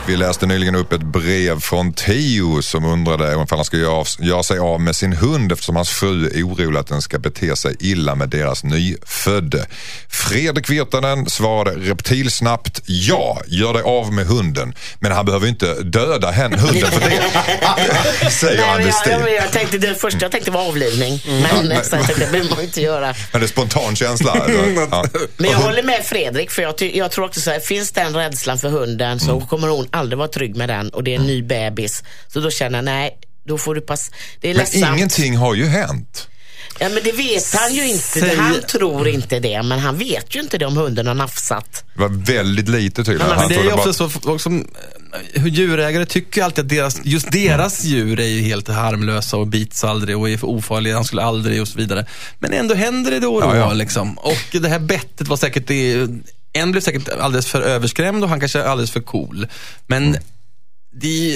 [0.06, 4.58] Vi läste nyligen upp ett brev från Teo som undrade om han ska göra, sig
[4.58, 8.14] av med sin hund eftersom hans fru är orolig att den ska bete sig illa
[8.14, 9.66] med deras nyfödde.
[10.08, 14.74] Fredrik Virtanen svarade reptilsnabbt ja, gör dig av med hunden.
[14.98, 18.30] Men han behöver inte döda hen, hunden för det.
[18.30, 21.22] Säger Nej, Ann men jag, jag, tänkte, det första jag tänkte var avlivning.
[21.26, 21.78] Men nej.
[21.84, 23.14] sen tänkte jag, det behöver man inte göra.
[23.32, 24.34] Men det är spontan känsla.
[24.34, 24.88] eller?
[24.90, 25.04] Ja.
[25.36, 28.58] Men jag håller med Fredrik, för jag, jag tror också så här, finns den rädslan
[28.58, 29.46] för hunden så Mm.
[29.46, 32.02] kommer hon aldrig vara trygg med den och det är en ny bebis.
[32.28, 34.10] Så då känner jag, nej, då får du pass.
[34.40, 34.96] Det är Men ledsamt.
[34.96, 36.28] ingenting har ju hänt.
[36.80, 38.20] Ja, men det vet han ju inte.
[38.20, 41.84] Säg- Han tror inte det, men han vet ju inte det om hunden har nafsat.
[41.94, 43.28] Det var väldigt lite tydligen.
[43.28, 44.60] Men Han det är ju bara- också så, folk som,
[45.34, 49.36] eh, hur djurägare tycker ju alltid att deras, just deras djur är ju helt harmlösa
[49.36, 52.06] och bits aldrig och är för ofarliga, han skulle aldrig och så vidare.
[52.38, 53.46] Men ändå händer det då och då.
[53.48, 53.72] Ja, ja.
[53.72, 54.18] Liksom.
[54.18, 56.06] Och det här bettet var säkert, det,
[56.54, 59.46] en blev säkert alldeles för överskrämd och han kanske är alldeles för cool.
[59.86, 61.00] Men Mm.
[61.02, 61.34] det,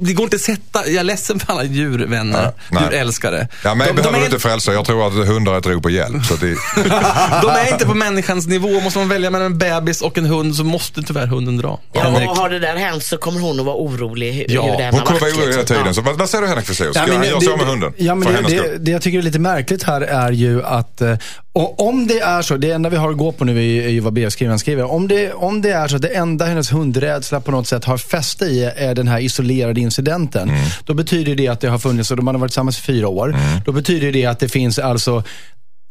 [0.00, 2.82] det går inte att sätta, jag är ledsen för alla djurvänner, Ja, nej.
[2.84, 3.48] djurälskare.
[3.64, 4.72] Ja, mig De- de behöver är du inte frälsa.
[4.72, 6.24] Jag tror att hundar är ett rop på hjälp.
[6.24, 6.46] Så det...
[7.42, 8.80] De är inte på människans nivå.
[8.80, 11.80] Måste man välja mellan en bebis och en hund så måste tyvärr hunden dra.
[11.92, 12.30] Ja, Henrik.
[12.30, 14.94] och har det där hänt så kommer hon att vara orolig hur, Ja, hur den
[14.94, 15.82] Hon kommer vara orolig hela tiden.
[15.86, 15.94] Ja.
[15.94, 16.90] Så, vad, vad säger du Henrik Fexeus?
[16.90, 17.92] Ska Ja, men han det- göra sig det- av med hunden?
[17.96, 21.00] Ja, men för det, det, det jag tycker är lite märkligt här är ju att
[21.00, 21.14] eh,
[21.56, 24.00] och om det är så, det enda vi har att gå på nu är, ju
[24.00, 24.84] vad brevskrivaren skriver.
[24.84, 27.98] Om det, om det är så att det enda hennes hundrädsla på något sätt har
[27.98, 30.48] fäste i är den här isolerade incidenten.
[30.48, 30.60] Mm.
[30.84, 33.28] Då betyder det att det har funnits, och de har varit tillsammans i fyra år.
[33.28, 33.60] Mm.
[33.64, 35.22] Då betyder det att det finns alltså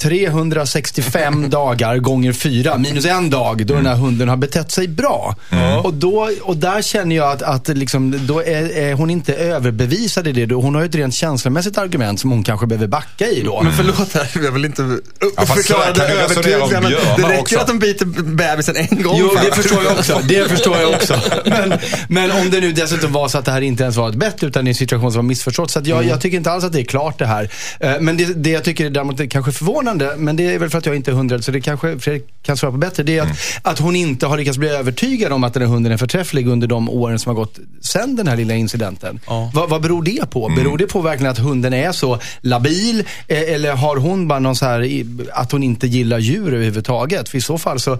[0.03, 5.35] 365 dagar gånger fyra, minus en dag, då den här hunden har betett sig bra.
[5.83, 10.27] Och, då, och där känner jag att, att liksom, då är, är hon inte överbevisad
[10.27, 10.55] i det.
[10.55, 13.61] Hon har ju ett rent känslomässigt argument som hon kanske behöver backa i då.
[13.63, 14.97] Men förlåt, här, jag vill inte
[15.37, 16.81] Ja, förklara det björnar
[17.17, 17.57] Det räcker också.
[17.59, 19.17] att de biter bebisen en gång.
[19.19, 20.21] Jo, det förstår jag också.
[20.27, 21.19] Det förstår jag också.
[21.45, 21.73] Men,
[22.09, 24.43] men om det nu dessutom var så att det här inte ens var ett bett,
[24.43, 25.71] utan en situation som var missförstått.
[25.71, 27.49] Så jag, jag tycker inte alls att det är klart det här.
[27.79, 30.59] Eh, Men det, det jag tycker är däremot är kanske förvånande förvånande, men det är
[30.59, 33.03] väl för att jag inte är hundrädd, så det kanske Fredrik kan svara på bättre.
[33.03, 33.37] Det är att, Mm.
[33.61, 36.67] att hon inte har lyckats bli övertygad om att den här hunden är förträfflig under
[36.67, 39.19] de åren som har gått sen den här lilla incidenten.
[39.27, 39.51] Ja.
[39.53, 40.45] Vad, vad beror det på?
[40.47, 40.63] Mm.
[40.63, 43.03] Beror det på verkligen att hunden är så labil?
[43.27, 47.29] eh, Eller har hon bara någon så här, att hon inte gillar djur överhuvudtaget?
[47.29, 47.99] För i så fall så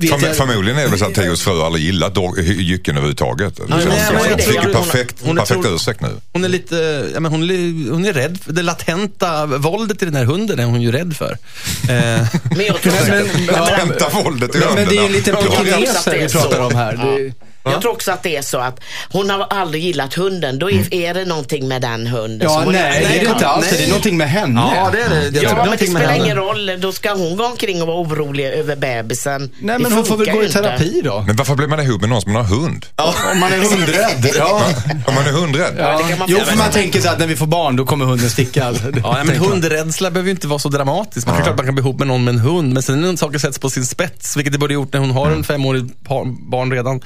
[0.00, 0.36] Förm- jag...
[0.36, 3.56] Förmodligen är det väl så att Theos fru aldrig gillat jycken överhuvudtaget.
[3.56, 6.08] Tror hon fick Hon- perfekt, hon är perfekt tro- ursäkt nu.
[6.32, 8.38] Hon är lite, ja, men hon, är- hon är rädd.
[8.44, 11.32] för- Det latenta våldet i den här hunden är hon ju rädd för.
[11.82, 15.08] Eh, Men jag tror, Men- men- Hämta våldet i Men, men det är ju händerna.
[15.16, 15.86] liten tror det vi
[16.24, 17.32] är pratar om här.
[17.66, 18.80] Det, jag tror också att det är så att
[19.12, 20.58] hon har aldrig gillat hunden.
[20.58, 22.40] Då är, är det någonting med den hunden.
[22.48, 23.70] ja, som hon nej, det är det inte alls.
[23.70, 24.72] Det är någonting med henne.
[24.76, 25.24] ja, det är det.
[25.24, 26.24] Jag tror Ja, men det spelar henne.
[26.24, 26.70] ingen roll.
[26.80, 29.40] Då ska hon gå omkring och vara orolig över bebisen.
[29.60, 31.24] Nej, Det men hon får väl gå i terapi då.
[31.26, 32.86] Men varför blir man ihop med någon som har hund?
[33.32, 34.30] Om man är hundrädd.
[34.38, 34.62] Ja.
[35.06, 35.74] Om man är hundrädd?
[35.78, 36.00] Ja.
[36.08, 38.30] det man Jo, för man tänker så att när vi får barn, då kommer hunden
[38.30, 38.74] sticka.
[39.02, 41.26] Ja, men hundrädsla behöver ju inte vara så dramatisk.
[41.26, 43.16] Man kan klart man kan bli ihop med någon med en hund, men sen när
[43.16, 46.50] saker sätts på sin spets, vilket det borde gjort när hon har en femårig par-
[46.50, 47.00] barn redan,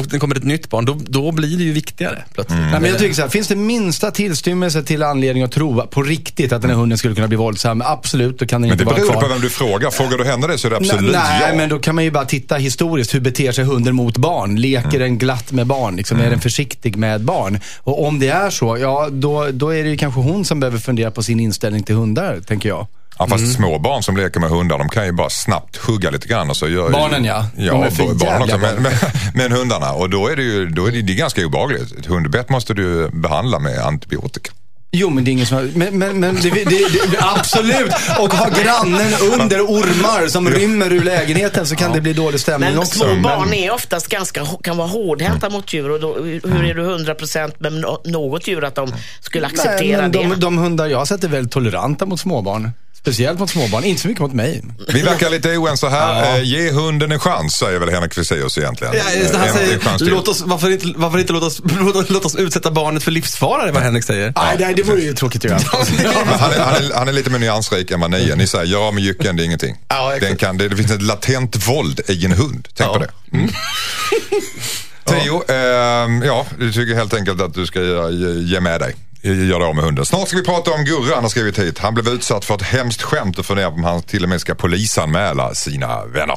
[0.00, 2.60] och det kommer ett nytt barn, då, då blir det ju viktigare plötsligt.
[2.60, 6.02] Nej, men jag tycker så här, finns det minsta tillstymmelse till anledning att tro på
[6.02, 8.84] riktigt att den här hunden skulle kunna bli våldsam, absolut, då kan den Men inte
[8.84, 9.22] det vara beror kvar.
[9.22, 9.90] på vem du frågar.
[9.90, 11.56] Frågar du henne det så är det absolut Nej, ja.
[11.56, 13.14] men då kan man ju bara titta historiskt.
[13.14, 14.56] Hur beter sig hunden mot barn?
[14.56, 15.00] Leker Mm.
[15.00, 15.96] den glatt med barn?
[15.96, 17.60] Liksom, Är den försiktig med barn?
[17.78, 20.78] Och om det är så, ja då, då är det ju kanske hon som behöver
[20.78, 22.86] fundera på sin inställning till hundar, tänker jag.
[23.20, 26.28] Ja, fast små barn som leker med hundar, de kan ju bara snabbt hugga lite
[26.28, 26.50] grann.
[26.50, 27.46] Och så gör, Barnen, ja.
[27.56, 28.58] Ja, De är för barnen också.
[28.58, 28.92] Men, men,
[29.34, 31.98] men hundarna, och då är det ju då är det, det är ganska obehagligt.
[31.98, 34.50] Ett hundbett måste du behandla med antibiotika.
[34.92, 35.70] Jo, men det är ingen som har...
[35.74, 37.92] Men, men, men det, det, det, absolut!
[38.18, 42.70] Och ha grannen under ormar som rymmer ur lägenheten så kan det bli dålig stämning
[42.70, 42.98] Men också.
[42.98, 46.82] små barn är oftast ganska, kan vara hårdhänta mot djur och då, hur är du
[46.82, 50.18] 100% med nå- något djur att de skulle Nej, acceptera men det?
[50.18, 52.70] de, de hundar jag har sett är väldigt toleranta mot småbarn.
[53.00, 54.62] Speciellt mot småbarn, inte så mycket mot mig.
[54.92, 56.36] Vi verkar lite oense här.
[56.38, 58.94] Eh, ge hunden en chans, säger väl Henrik Fexeus egentligen.
[58.96, 60.08] Ja, just det, han Eh, säger, till.
[60.08, 61.60] låt oss, varför inte, varför inte låt, oss,
[61.94, 64.32] låt, låt oss utsätta barnet för livsfara, är vad Henrik säger.
[64.36, 65.60] Nej, nej, det vore ju tråkigt att göra.
[65.72, 68.36] Han, är, han, är, han är lite mer nyansrik än vad ni är.
[68.36, 69.76] Ni säger, ja men jycken det är ingenting.
[69.88, 70.12] Ja.
[70.20, 72.68] Den kan, det, det finns ett latent våld i en hund.
[72.74, 72.92] Tänk Ja.
[72.94, 73.10] på det.
[73.36, 73.48] Mm.
[75.04, 78.94] Theo, ehm, ja, du tycker helt enkelt att du ska ge, ge med dig.
[79.22, 80.06] Gör av med hunden.
[80.06, 81.78] Snart ska vi prata om Gurra, han har skrivit hit.
[81.78, 84.40] Han blev utsatt för ett hemskt skämt och funderar på om han till och med
[84.40, 86.36] ska polisanmäla sina vänner.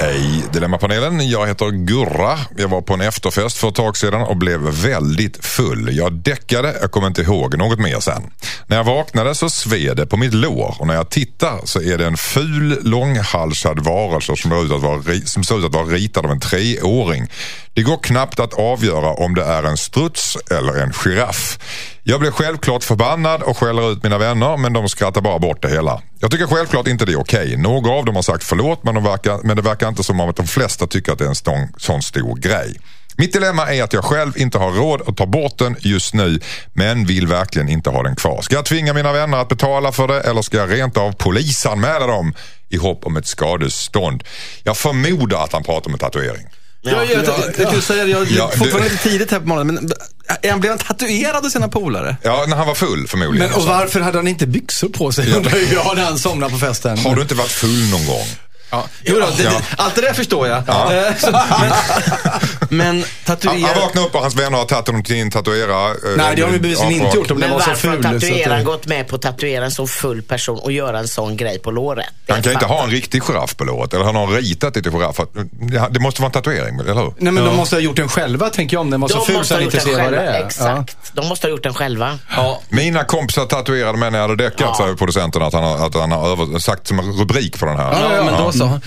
[0.00, 2.38] Hej Dilemmapanelen, jag heter Gurra.
[2.56, 5.96] Jag var på en efterfest för ett tag sedan och blev väldigt full.
[5.96, 8.22] Jag däckade, jag kommer inte ihåg något mer sen.
[8.66, 11.98] När jag vaknade så sved det på mitt lår och när jag tittar så är
[11.98, 15.84] det en ful långhalsad varelse som ser ut att vara, som ser ut att vara
[15.84, 17.26] ritad av en treåring.
[17.78, 21.58] Det går knappt att avgöra om det är en struts eller en giraff.
[22.02, 25.68] Jag blir självklart förbannad och skäller ut mina vänner men de skrattar bara bort det
[25.68, 26.02] hela.
[26.20, 27.56] Jag tycker självklart inte det är okej.
[27.56, 30.28] Några av dem har sagt förlåt men, de verkar, men det verkar inte som om
[30.28, 32.80] att de flesta tycker att det är en sån, sån stor grej.
[33.16, 36.40] Mitt dilemma är att jag själv inte har råd att ta bort den just nu
[36.72, 38.42] men vill verkligen inte ha den kvar.
[38.42, 42.06] Ska jag tvinga mina vänner att betala för det eller ska jag rent av polisanmäla
[42.06, 42.34] dem
[42.68, 44.24] i hopp om ett skadestånd?
[44.62, 46.46] Jag förmodar att han pratar om en tatuering.
[46.90, 49.46] Ja, jag, jag, jag, jag, säga, jag, Ja, jag fortfarande du- lite tidigt här på
[49.48, 49.90] morgonen, men
[50.42, 52.16] är han, blev han tatuerad av sina polare?
[52.22, 53.48] Ja, när han var full förmodligen.
[53.50, 56.58] Men, och varför hade han inte byxor på sig undrar jag när han somnade på
[56.58, 56.98] festen.
[56.98, 58.26] Har du inte varit full någon gång?
[58.70, 58.84] Ja.
[59.04, 59.50] Jo, då, det, Ja.
[59.50, 60.56] det, allt det där förstår jag.
[60.58, 61.72] Eh, så, men
[62.78, 63.66] men Han, tatuera...
[63.66, 65.90] han vaknade upp och hans vänner har tagit honom till en tatuerare.
[65.90, 67.94] eh, Nej, det har de bevisligen inte gjort om den Men var så varför har
[67.94, 68.02] ful.
[68.02, 71.08] så att tatueraren gått med på att tatuera en så full person och göra en
[71.08, 72.06] sån grej på låret?
[72.26, 73.94] Det Han kan inte ha en riktig giraff på låret.
[73.94, 75.16] Eller han har ritat lite giraff.
[75.52, 77.14] Det- Det måste vara en tatuering, eller hur?
[77.18, 79.26] Nej, men de måste ha gjort den själva, tänker jag, om den var så De
[79.26, 80.38] ful måste så ha han gjort inte den ser vad det själva.
[80.38, 80.44] är.
[80.46, 80.96] Exakt.
[81.12, 82.18] De måste ha gjort den själva.
[82.36, 82.60] Ja.
[82.68, 84.74] Mina kompisar tatuerade mig när jag hade däckat, Ja.
[84.78, 88.16] säger producenten att han har, att han har över, sagt som rubrik på den här.
[88.16, 88.80] Ja, men då så.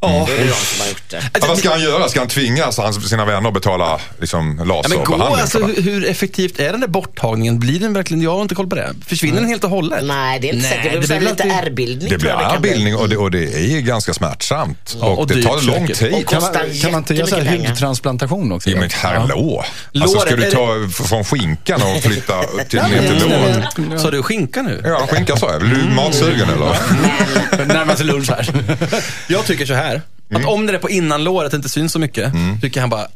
[0.00, 0.26] Ja.
[0.28, 1.22] Det är de som har gjort det.
[1.40, 2.08] Ja, vad ska han göra?
[2.08, 5.40] Ska han tvinga hans, sina vänner att betala liksom, Ja, laserbehandling?
[5.40, 5.80] alltså, för det?
[5.82, 7.58] hur, effektivt är den där borttagningen?
[7.58, 8.94] Blir den verkligen, jag har inte koll på det.
[9.06, 10.04] Försvinner den helt och hållet?
[10.04, 10.92] Nej, det är inte Nej, säkert.
[10.92, 12.08] Det det blir lite ärrbildning.
[12.10, 14.96] det blir ärrbildning och det, och det är ganska smärtsamt.
[15.00, 16.14] och, och det tar lång tid.
[16.14, 18.70] Och Kan man, kan man inte göra hudtransplantation också?
[18.70, 19.64] Ja, men hallå!
[20.00, 23.98] Alltså ska du är ta från skinkan och flytta till, ner till nej.
[23.98, 24.82] Sa du skinka nu?
[24.84, 25.60] Ja, skinka sa jag.
[25.60, 27.66] Blir du matsugen eller?
[27.74, 28.48] Närmar sig lunch här.
[29.28, 29.95] Jag tycker så här.
[30.34, 33.06] Att om det är på innanlåret inte syns så mycket, tycker han bara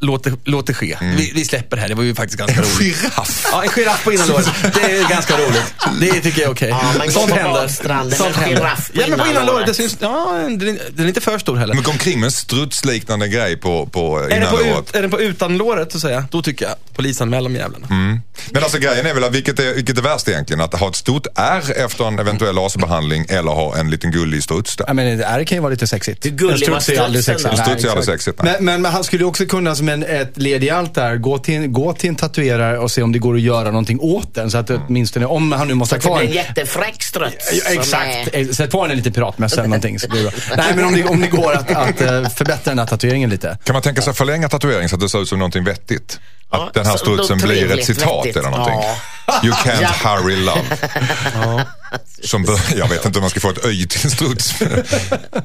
[0.00, 0.96] låt det, låt det ske.
[1.00, 3.02] Vi, vi släpper det här, det var ju faktiskt ganska roligt.
[3.02, 3.46] Giraff!
[3.52, 4.46] Ja, en giraff på innanlåret.
[4.74, 5.74] Det är ganska roligt.
[6.00, 6.68] Det tycker jag är okej.
[6.68, 7.68] Ja, man går Sånt händer.
[8.16, 8.72] Sånt en händer.
[8.92, 9.26] Ja, men på innanlåret.
[9.26, 9.76] Det innanlåret.
[9.76, 11.74] syns, ja, den är, den är inte för stor heller.
[11.74, 14.88] Men gå omkring med en strutsliknande grej på, på Är den, på innanlåret.
[14.88, 17.86] ut, är den på utanlåret så att säga, då tycker jag polisanmäl de jävlarna.
[18.50, 20.60] Men alltså grejen är väl att vilket är, vilket är värst egentligen?
[20.60, 24.76] Att ha ett stort R efter en eventuell laserbehandling eller ha en liten gullig struts
[24.76, 24.84] där?
[24.88, 26.26] Ja, men det här kan ju vara lite sexigt.
[26.26, 27.58] Hur gullig En struts var är aldrig strutsen sexigt.
[27.60, 28.52] En struts är Nej, aldrig sexigt, nej.
[28.52, 31.16] Men, men, men han skulle ju också kunna som en, ett led i allt där,
[31.16, 34.34] gå till, gå till en tatuerare och se om det går att göra någonting åt
[34.34, 34.50] den.
[34.50, 34.82] Så att Mm.
[34.88, 37.52] åtminstone, om han nu måste ha Det blir kvar en jättefräck struts.
[37.52, 38.34] Ja, exakt.
[38.34, 40.38] är- Eh, Sätt på den en liten piratmössa eller någonting så blir det bra.
[40.56, 43.58] Nej, men om det, om det går att, att eh, förbättra den här tatueringen lite.
[43.64, 46.20] Kan man tänka sig förlänga tatueringen så att det ser ut som någonting vettigt?
[46.50, 48.36] Att Ja, den här strutsen blir ett citat vettigt.
[48.36, 48.78] eller någonting.
[49.26, 49.40] Ja.
[49.44, 50.10] You can't Ja.
[50.10, 50.60] hurry love.
[52.24, 54.54] Som bör, jag vet inte om man ska få ett öj till en struts.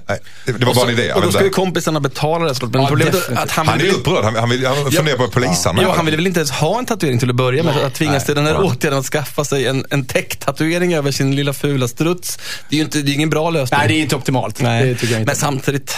[0.07, 1.05] Nej, det var bara en idé.
[1.05, 2.55] jag Och då ska ju kompisarna betala det.
[2.55, 2.71] såklart.
[2.73, 4.23] Men Ja, problemet är att han, Han är vill- upprörd.
[4.23, 5.77] Han, han, vill, han funderar på polisen.
[5.81, 7.77] Ja, han ville väl inte ens ha en tatuering till att börja med.
[7.77, 11.53] Att tvingas till den här åtgärden att skaffa sig en, en täcktatuering över sin lilla
[11.53, 12.37] fula struts.
[12.69, 13.77] Det är ju inte, det är ingen bra lösning.
[13.79, 14.61] Nej, det är inte optimalt.
[14.61, 14.85] Nej.
[14.87, 15.29] Det tycker jag inte.
[15.29, 15.95] Men samtidigt,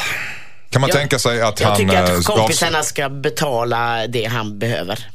[0.69, 1.77] Kan man Jag- tänka sig att Jag han...
[1.77, 5.07] tycker eh, att ska- kompisarna ska betala det han behöver.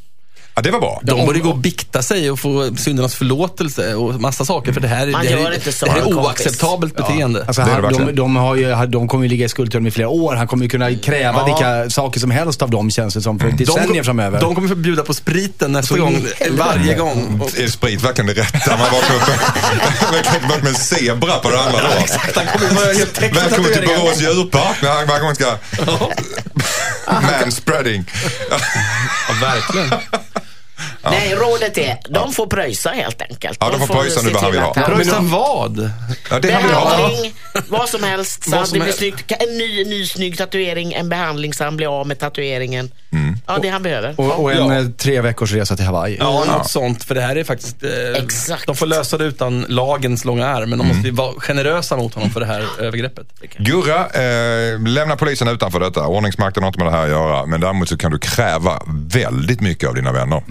[0.54, 1.00] Ja, det var bra.
[1.02, 4.72] de borde gå och bikta sig och få syndernas förlåtelse och massa saker.
[4.72, 6.18] För det här, Man det här, inte så det här är kompis.
[6.24, 7.44] oacceptabelt beteende.
[7.46, 9.70] Alltså, Det är han, det de, de, har ju, de kommer ju ligga i skuld
[9.70, 10.34] till honom i flera år.
[10.34, 11.44] Han kommer ju kunna kräva Ja.
[11.44, 14.40] vilka saker som helst av dem känns det som för decennier de, framöver.
[14.40, 17.40] de kommer få bjuda på spriten nästa gång, varje gång.
[17.42, 18.70] Och- Är sprit verkligen det rätta?
[18.76, 19.22] Man vaknar upp
[20.36, 21.92] upp med en zebra på det andra dagen.
[22.34, 23.86] Han kommer vara helt täckt med Välkommen till.
[23.88, 25.46] Borås djurpark när han varje gång ska...
[27.20, 28.06] Manspreading.
[28.50, 28.58] Ja,
[29.34, 30.00] verkligen.
[31.04, 33.58] Nej, rådet är, de får pröjsa helt enkelt.
[33.60, 34.72] Ja, de får pröjsa nu vad han vill ha.
[34.74, 35.90] Pröjsa vad?
[36.30, 36.96] Ja, det han vill ha.
[36.96, 37.32] Behandling,
[37.68, 38.44] vad som helst.
[38.44, 38.98] Så Vad som det blir helst.
[38.98, 39.32] snyggt.
[39.42, 42.90] En ny, ny snygg tatuering, en behandling så han blir av med tatueringen.
[43.12, 43.36] Mm.
[43.46, 44.14] Ja, det han behöver.
[44.20, 44.78] och, och en Ja.
[44.78, 46.16] eh, tre veckors resa till Hawaii.
[46.20, 47.04] Ja, något sånt.
[47.04, 47.82] För det här är faktiskt...
[47.82, 48.66] Eh, Exakt.
[48.66, 52.14] De får lösa det utan lagens långa arm, men de måste ju vara generösa mot
[52.14, 53.26] honom för det här övergreppet.
[53.58, 56.06] Gurra, eh, lämna polisen utanför detta.
[56.06, 57.46] Ordningsmakten har inte med det här att göra.
[57.46, 60.42] Men däremot så kan du kräva väldigt mycket av dina vänner.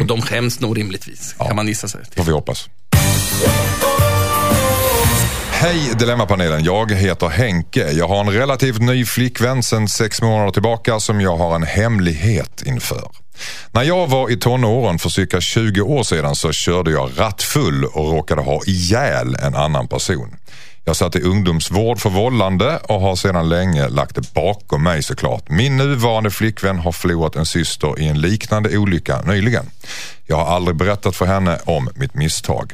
[0.00, 2.16] Och de skäms nog rimligtvis, kan man gissa sig till.
[2.16, 2.68] Får vi hoppas.
[5.50, 7.90] Hej Dilemmapanelen, jag heter Henke.
[7.92, 12.62] Jag har en relativt ny flickvän sedan sex månader tillbaka som jag har en hemlighet
[12.66, 13.10] inför.
[13.72, 18.10] När jag var i tonåren för cirka 20 år sedan så körde jag rattfull och
[18.10, 20.36] råkade ha ihjäl en annan person.
[20.86, 25.48] Jag satt i ungdomsvård för vållande och har sedan länge lagt det bakom mig såklart.
[25.48, 29.70] Min nuvarande flickvän har förlorat en syster i en liknande olycka nyligen.
[30.26, 32.72] Jag har aldrig berättat för henne om mitt misstag.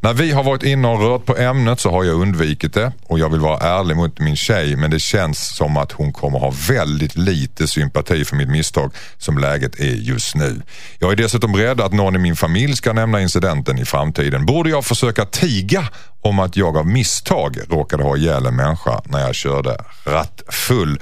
[0.00, 3.18] När vi har varit inne och rört på ämnet så har jag undvikit det och
[3.18, 6.52] jag vill vara ärlig mot min tjej men det känns som att hon kommer ha
[6.68, 10.62] väldigt lite sympati för mitt misstag som läget är just nu.
[10.98, 14.46] Jag är dessutom rädd att någon i min familj ska nämna incidenten i framtiden.
[14.46, 15.88] Borde jag försöka tiga
[16.20, 21.00] om att jag av misstag råkade ha ihjäl en människa när jag körde rattfull?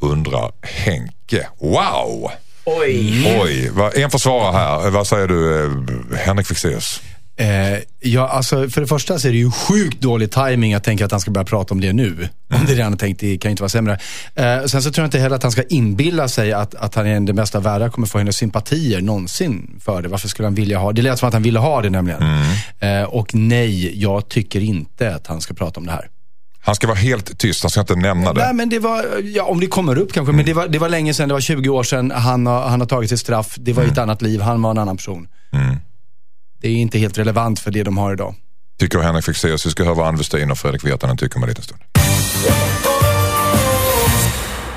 [0.00, 1.48] Undrar Henke.
[1.60, 2.30] Wow!
[2.64, 3.38] Oj.
[3.42, 4.90] Oj, en försvarare här.
[4.90, 7.00] Vad säger du eh, Henrik Fexeus?
[7.40, 11.04] Eh, ja, alltså, för det första så är det ju sjukt dålig timing att tänka
[11.04, 12.28] att han ska börja prata om det nu.
[12.54, 13.98] Om det redan är tänkt, det kan ju inte vara sämre.
[14.34, 17.06] Eh, sen så tror jag inte heller att han ska inbilla sig att, att han
[17.06, 20.08] är den bästa av världar kommer få hennes sympatier någonsin för det.
[20.08, 21.02] Varför skulle han vilja ha det?
[21.02, 22.22] lät som att han ville ha det nämligen.
[22.78, 26.08] Eh, och nej, jag tycker inte att han ska prata om det här.
[26.62, 28.44] Han ska vara helt tyst, han ska inte nämna det.
[28.44, 30.88] Nej, men det var, ja, om det kommer upp kanske, men det var, det var
[30.88, 32.10] länge sedan, det var 20 år sedan.
[32.10, 34.70] Han har, han har tagit sitt straff, det var i ett annat liv, han var
[34.70, 35.26] en annan person.
[36.60, 38.34] Det är inte helt relevant för det de har idag.
[38.78, 39.66] Tycker Henrik Fexeus.
[39.66, 41.80] Vi ska höra vad Ann Westin och Fredrik Virtanen tycker om en liten stund.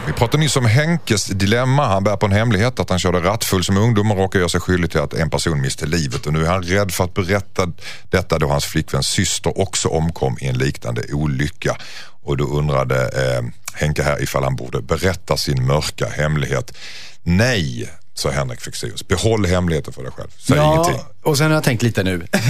[0.08, 1.88] Vi pratade nyss om Henkes dilemma.
[1.88, 4.62] Han bär på en hemlighet att han körde rattfull som ungdom och råkade göra sig
[4.62, 6.26] skyldig till att en person miste livet.
[6.26, 7.72] Och nu är han rädd för att berätta
[8.10, 11.78] detta då hans flickväns syster också omkom i en liknande olycka.
[12.24, 13.43] Och då undrade eh,
[13.74, 16.78] Henke här ifall han borde berätta sin mörka hemlighet.
[17.24, 19.08] Nej, sa Henrik Fexeus.
[19.08, 20.28] Behåll hemligheten för dig själv.
[20.38, 20.99] Säg ingenting.
[21.23, 22.26] och sen har jag tänkt lite nu.
[22.32, 22.39] Eh,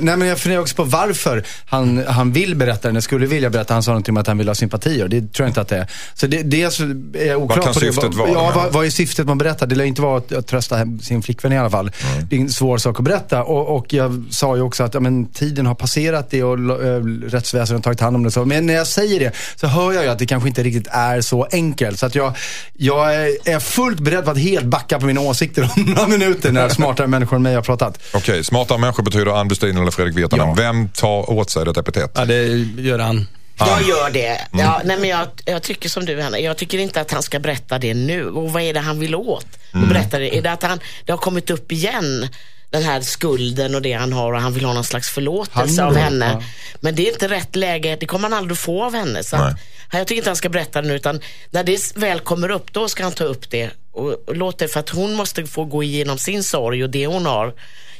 [0.00, 3.74] Nej, men jag funderar också på varför han, han vill berätta den, skulle vilja berätta.
[3.74, 5.08] Han sa någonting om att han vill ha sympatier.
[5.08, 5.86] Det tror jag inte att det är.
[6.14, 7.80] Så det, dels är jag oklar Vad kan det.
[7.80, 9.66] syftet vara Ja, vad, vad är syftet med att berätta?
[9.66, 11.90] Det lär inte vara att, att trösta sin flickvän i alla fall.
[12.30, 13.42] Det är en svår sak att berätta.
[13.44, 17.04] Och, och jag sa ju också att ja, men, tiden har passerat det och äh,
[17.26, 18.30] rättsväsendet har tagit hand om det.
[18.30, 18.44] Så.
[18.44, 21.20] Men när jag säger det så hör jag ju att det kanske inte riktigt är
[21.20, 21.98] så enkelt.
[21.98, 22.36] Så att jag,
[22.72, 26.52] jag är- är fullt beredd på att helt backa på mina åsikter om några minuter
[26.52, 27.98] när smartare människor än mig har pratat.
[28.12, 30.48] Okej, smarta människor betyder Ann Westin eller Fredrik Virtanen.
[30.48, 30.54] Ja.
[30.54, 32.10] Vem tar åt sig detta epitet?
[32.14, 32.46] Ja, det
[32.78, 33.26] gör han.
[33.58, 34.40] Jag gör det.
[34.52, 36.38] Ja, nej, men jag, jag tycker som du, Hanna.
[36.38, 38.26] Jag tycker inte att han ska berätta det nu.
[38.26, 39.46] Och vad är det han vill åt?
[39.72, 40.36] Och berätta det.
[40.36, 42.28] Är det att han, det har kommit upp igen?
[42.70, 45.90] Den här skulden och det han har och han vill ha någon slags förlåtelse Han
[45.90, 46.30] av henne.
[46.32, 46.42] ja.
[46.80, 47.96] Men det är inte rätt läge.
[48.00, 49.24] Det kommer han aldrig få av henne.
[49.24, 49.56] Så att,
[49.92, 52.88] jag tycker inte han ska berätta det nu utan när det väl kommer upp då
[52.88, 53.70] ska han ta upp det.
[53.92, 57.06] Och, och låt det för att hon måste få gå igenom sin sorg och det
[57.06, 57.54] hon har.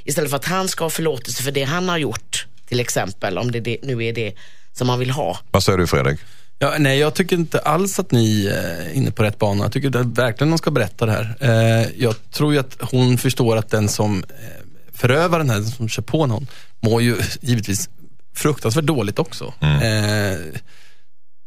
[0.05, 2.47] Istället för att han ska ha förlåtelse för det han har gjort.
[2.68, 4.34] Till exempel om det, det nu är det
[4.72, 5.38] som man vill ha.
[5.51, 6.20] Vad säger du Fredrik?
[6.59, 9.64] Ja, nej, jag tycker inte alls att ni är inne på rätt bana.
[9.64, 11.36] Jag tycker att verkligen de ska berätta det här.
[11.40, 14.47] Eh, jag tror ju att hon förstår att den som eh,
[14.93, 16.47] förövar den här, den som kör på någon,
[16.80, 17.88] mår ju givetvis
[18.34, 19.55] fruktansvärt dåligt också.
[19.61, 20.38] Eh,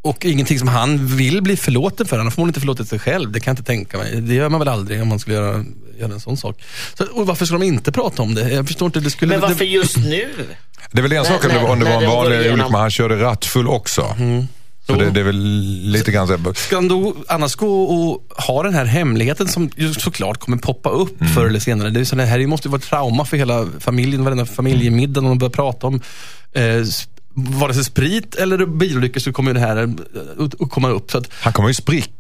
[0.05, 2.17] och ingenting som han vill bli förlåten för.
[2.17, 3.31] Han har förmodligen inte förlåtit sig själv.
[3.31, 4.21] Det kan jag inte tänka mig.
[4.21, 5.65] Det gör man väl aldrig om man skulle göra,
[5.99, 6.61] göra en sån sak.
[6.97, 8.51] Så, och varför ska de inte prata om det?
[8.51, 8.99] Jag förstår inte.
[8.99, 10.27] Det skulle, Men varför det, just nu?
[10.91, 12.81] Det är väl en sak om det var, om det var en vanlig olycka, men
[12.81, 14.01] han körde rattfull också.
[14.87, 14.99] Så Jo.
[14.99, 15.41] det, det är väl
[15.91, 16.53] lite grann så.
[16.53, 20.89] Ska han då annars gå och ha den här hemligheten som ju såklart kommer poppa
[20.89, 21.33] upp Mm.
[21.33, 21.89] förr eller senare.
[21.89, 25.21] Det, är så det här måste ju vara ett trauma för hela familjen, varenda familjemiddag
[25.21, 26.01] när de börjar prata om
[26.53, 26.83] eh,
[27.35, 29.89] vare sig sprit eller bilolyckor så kommer det här eh,
[30.45, 31.11] att- att komma upp.
[31.11, 32.11] Så att, Han kommer ju spricka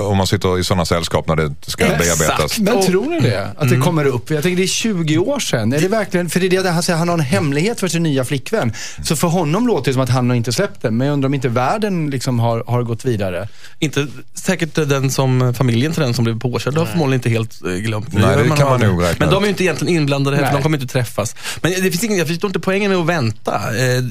[0.00, 2.18] om man sitter i sådana sällskap när det ska Exakt.
[2.18, 2.58] bearbetas.
[2.58, 3.48] Men Och- tror ni det?
[3.58, 4.30] Att det kommer upp?
[4.30, 5.72] Jag tänker det är 20 år sedan.
[5.72, 8.02] Är det verkligen, för det är det han säger, han har en hemlighet för sin
[8.02, 8.72] nya flickvän.
[9.04, 10.96] Så för honom låter det som att han har inte släppt den.
[10.96, 13.48] Men jag undrar om inte världen liksom har, har gått vidare.
[13.78, 17.70] inte säkert den som familjen till den som blev påkörd har förmodligen inte helt eh,
[17.72, 18.12] glömt.
[18.12, 20.50] Nej, det gör kan man nog räkna Men de är ju inte egentligen inblandade Nej.
[20.52, 21.34] de kommer inte träffas.
[21.62, 23.60] Men det finns ingen, jag förstår inte poängen med att vänta.
[23.76, 24.02] Eh, eh,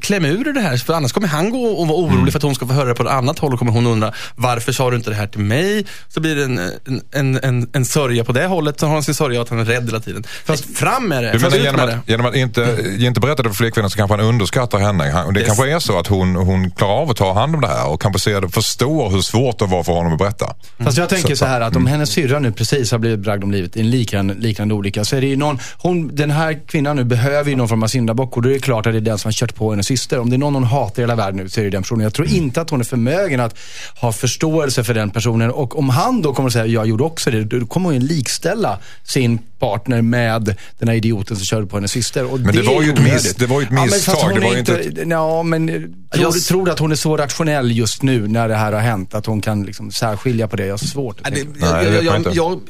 [0.00, 2.30] kläm ur det här, för annars kommer han gå och vara orolig Mm.
[2.32, 4.18] för att hon ska få höra det på ett annat håll och kommer hon undra
[4.36, 5.84] varför sa du inte det här till mig?
[6.08, 9.02] Så blir det en, en, en, en, en sörja på det hållet, så har han
[9.02, 10.24] sin sörja att han är rädd hela tiden.
[10.44, 12.12] Fast fram med det, Du menar genom med att, det.
[12.12, 15.04] genom att inte, inte berätta det för flickvännen så kanske han underskattar henne.
[15.10, 15.46] Han, det Yes.
[15.46, 18.00] kanske är så att hon, hon klarar av att ta hand om det här och
[18.02, 20.54] kanske ser förstår hur svårt det var för honom att berätta.
[20.78, 23.44] Fast jag tänker Så- så här att om hennes syrra nu precis har blivit bragd
[23.44, 26.60] om livet i en liknande, liknande olycka så är det ju någon, hon, den här
[26.66, 28.98] kvinnan nu behöver ju någon form av syndabock och då är det klart att det
[28.98, 30.18] är den som har kört på hennes syster.
[30.18, 32.02] Om det är någon hon hatar i hela världen nu så är det den personen.
[32.04, 33.58] Jag tror inte att hon är förmögen att
[34.00, 37.30] ha förståelse för den personen och om han då kommer att säga jag gjorde också
[37.30, 41.76] det, då kommer hon ju likställa sin partner med den här idioten som körde på
[41.76, 42.32] hennes syster.
[42.32, 44.34] Och Men det är var ju ett miss- det var ju ett Ja, men misstag,
[44.34, 47.70] det var är ju inte Ja, men tror, Jag- tror att hon är så rationell
[47.72, 49.14] just nu när det här har hänt?
[49.14, 50.66] Att hon kan liksom särskilja på det?
[50.66, 52.30] Jag har svårt att Nej, tänka det, det jag, jag, inte.
[52.34, 52.60] jag,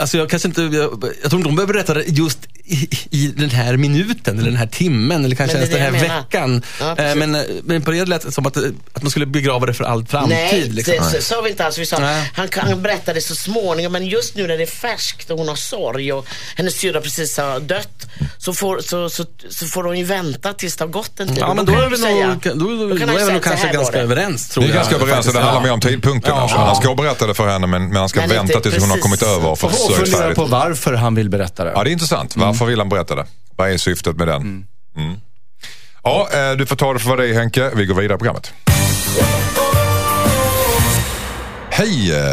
[0.00, 3.26] alltså jag kanske inte, jag, jag tror inte de behöver berätta det just i, i
[3.36, 6.62] den här minuten eller den här timmen eller kanske ens den här jag veckan.
[6.80, 9.66] Ja, Eh, men, eh, men på det lät som att, eh, att man skulle begrava
[9.66, 10.36] det för all framtid.
[10.52, 10.94] Nej, liksom.
[10.94, 11.78] det så- sa vi inte alls.
[11.78, 11.96] Vi sa
[12.34, 15.48] han kan berätta det så småningom men just nu när det är färskt och hon
[15.48, 16.26] har sorg och
[16.56, 18.06] hennes syrra precis har dött
[18.38, 21.38] så får, så, så, så får hon ju vänta tills det har gått en tid.
[21.40, 23.68] Ja, men då kan är han vi nog, då, då, då, han är vi kanske
[23.72, 24.02] ganska det.
[24.02, 24.82] överens tror Vi är jag.
[24.82, 26.32] ganska överens och det handlar mer om tidpunkten.
[26.34, 26.40] Ja.
[26.42, 28.90] Alltså, han ska berätta det för henne men, men han ska Men vänta tills hon
[28.90, 29.54] har kommit över
[29.92, 31.72] och Och fundera på varför han vill berätta det.
[31.74, 32.36] Ja, det är intressant.
[32.36, 33.26] Varför vill han berätta det?
[33.56, 34.42] Vad är syftet med den?
[34.96, 35.16] Mm.
[36.02, 37.70] Ja, eh, du får ta det för vad det är Henke.
[37.74, 38.52] Vi går vidare i programmet.
[41.70, 42.24] Hej eh,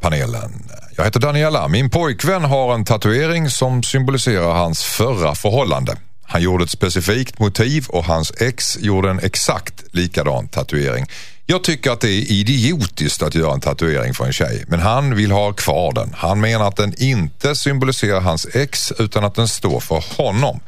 [0.00, 0.62] panelen.
[0.96, 1.68] Jag heter Daniela.
[1.68, 5.96] Min pojkvän har en tatuering som symboliserar hans förra förhållande.
[6.28, 11.06] Han gjorde ett specifikt motiv och hans ex gjorde en exakt likadan tatuering.
[11.48, 15.14] Jag tycker att det är idiotiskt att göra en tatuering för en tjej, men han
[15.14, 16.14] vill ha kvar den.
[16.16, 20.60] Han menar att den inte symboliserar hans ex utan att den står för honom.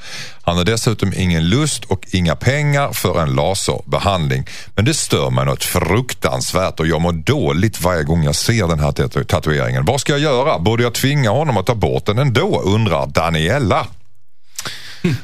[0.43, 4.47] Han har dessutom ingen lust och inga pengar för en laserbehandling.
[4.75, 8.81] Men det stör mig något fruktansvärt och jag mår dåligt varje gång jag ser den
[8.81, 9.85] här tatueringen.
[9.85, 10.59] Vad ska jag göra?
[10.59, 12.63] Borde jag tvinga honom att ta bort den ändå?
[12.65, 13.87] undrar Daniela.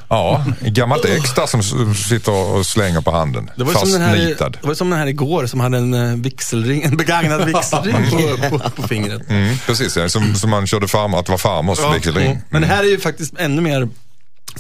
[0.09, 3.51] Ja, gammalt ex där som sitter och slänger på handen.
[3.57, 4.59] Det var, ju som den här, Fastnitad.
[4.63, 8.59] det var som den här igår som hade en eh, vigselring, en begagnad vigselring på,
[8.59, 9.31] på, på fingret.
[9.31, 12.27] Mm, precis, ja, som, som man körde farmor, att det var farmors vigselring.
[12.27, 12.39] Mm.
[12.51, 13.89] Men det här är ju faktiskt ännu mer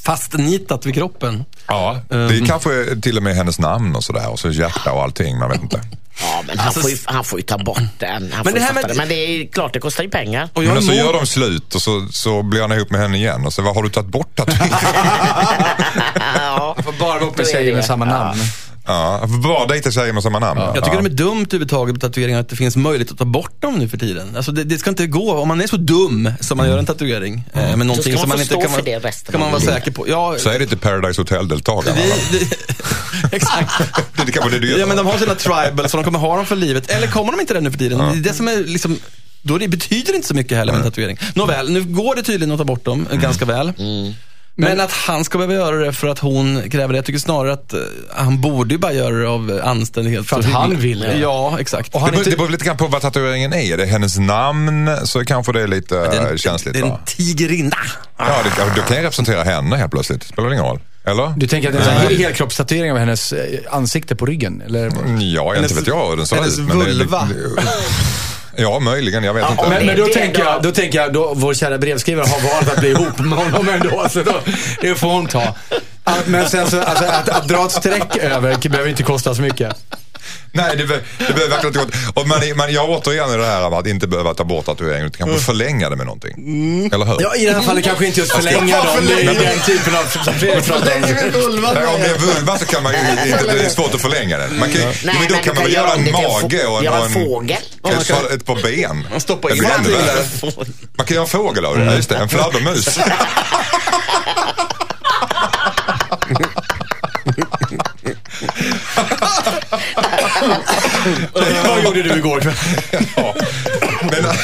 [0.03, 1.45] fastnitat vid kroppen.
[1.67, 5.03] Ja, det är kanske till och med hennes namn och sådär och så hjärta och
[5.03, 5.81] allting, man vet inte.
[6.21, 8.33] Ja, men han, Alltså, får ju, han får ju ta bort den.
[8.33, 8.95] Han får det här med- det.
[8.95, 10.49] Men det är klart, det kostar ju pengar.
[10.53, 13.17] Och Men så emot- gör de slut och så, så blir han ihop med henne
[13.17, 14.77] igen och så vad har du tagit bort tatueringen?
[16.35, 18.39] ja, Får bara vara ihop med tjejer med samma namn.
[18.41, 18.45] Ja,
[19.43, 20.61] bara dejta tjejer med samma namn.
[20.61, 23.62] Jag tycker det är dumt överhuvudtaget med tatueringar att det finns möjlighet att ta bort
[23.62, 24.37] dem nu för tiden.
[24.37, 25.32] Alltså det, det ska inte gå.
[25.32, 28.20] Om man är så dum som man gör en tatuering eh, med någonting ska man
[28.20, 30.09] som man inte kan vara, det resten kan man vara säker på.
[30.09, 31.97] Ja, Så är det till Paradise Hotel-deltagarna.
[33.32, 33.72] exakt.
[34.16, 34.78] Det, det kan vara det du gör.
[34.78, 36.91] Ja, men de har sina tribals så de kommer ha dem för livet.
[36.91, 37.99] Eller kommer de inte det nu för tiden?
[37.99, 38.99] Det är det som är liksom,
[39.43, 41.18] då det betyder inte så mycket heller med en tatuering.
[41.35, 43.72] Nåväl, nu går det tydligen att ta bort dem eh, ganska väl.
[44.57, 46.99] Men att han ska behöva göra det för att hon kräver det.
[46.99, 47.79] Jag tycker snarare att eh,
[48.15, 50.27] han borde ju bara göra det av anständighet.
[50.27, 51.17] För att han vill det.
[51.19, 51.95] Ja, exakt.
[51.95, 53.73] Och han Det beror, inte- det beror lite grann på vad tatueringen är.
[53.73, 55.99] Är det hennes namn så kanske det är lite
[56.31, 56.75] eh, känsligt.
[56.75, 57.77] Det är en tigerinna.
[58.19, 60.23] Ja, det, då kan jag representera henne helt plötsligt.
[60.23, 60.81] Spelar det ingen roll?
[61.07, 61.35] Eller?
[61.37, 64.63] Du tänker att det är en här helkroppstatuering av hennes eh, ansikte på ryggen?
[64.67, 64.87] Eller?
[64.87, 66.65] Mm, Ja, inte vet jag hur den ser hennes ut.
[66.69, 67.29] men det är lite- vulva.
[68.57, 69.25] Ja, möjligen.
[69.25, 69.63] Jag vet inte.
[69.63, 72.73] om Men, men då, tänker jag, då tänker jag, då vår kära brevskrivare har valt
[72.73, 74.07] att bli ihop med honom ändå.
[74.11, 74.41] Så då,
[74.81, 75.55] det får hon ta.
[76.27, 79.77] Men sen så, alltså, att, att dra ett streck över behöver inte kosta så mycket.
[80.53, 82.20] Nej, det, be- det behöver verkligen inte gå.
[82.20, 85.07] Och man, man, jag återigen i det här med att inte behöva ta bort tatueringen
[85.07, 86.35] utan kanske förlänga det med någonting.
[86.93, 87.16] Eller hur?
[87.20, 88.87] Ja, i det här fallet kanske inte just förlänga dem.
[89.07, 89.41] Det är förlänga?
[89.51, 91.75] den typen av om.
[91.75, 94.39] Nej, om det är vulva så kan man ju inte, det är svårt att förlänga
[94.39, 94.59] den.
[94.59, 97.05] Man kan, ja, men då men kan man väl göra en mage och en, göra
[97.05, 97.57] en fågel.
[97.85, 99.07] ett, par- ett par ben.
[99.11, 99.62] Man stoppar Det in.
[100.97, 102.16] Man kan göra en fågel av det, ja, just det.
[102.16, 102.99] En fladdermus.
[111.68, 112.55] Vad gjorde du igår kväll?
[113.16, 113.34] Ja.
[114.03, 114.24] Men,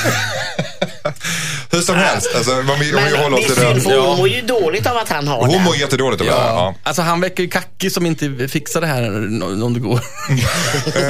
[1.71, 3.81] hur som helst, alltså, om vi, om vi håller oss till det.
[3.81, 5.59] för hon mår ju dåligt av att han har Hon det.
[5.59, 6.33] mår jättedåligt av det.
[6.33, 6.75] Ja.
[6.83, 9.09] Alltså han verkar ju kackig som inte fixar det här
[9.65, 10.01] om det går.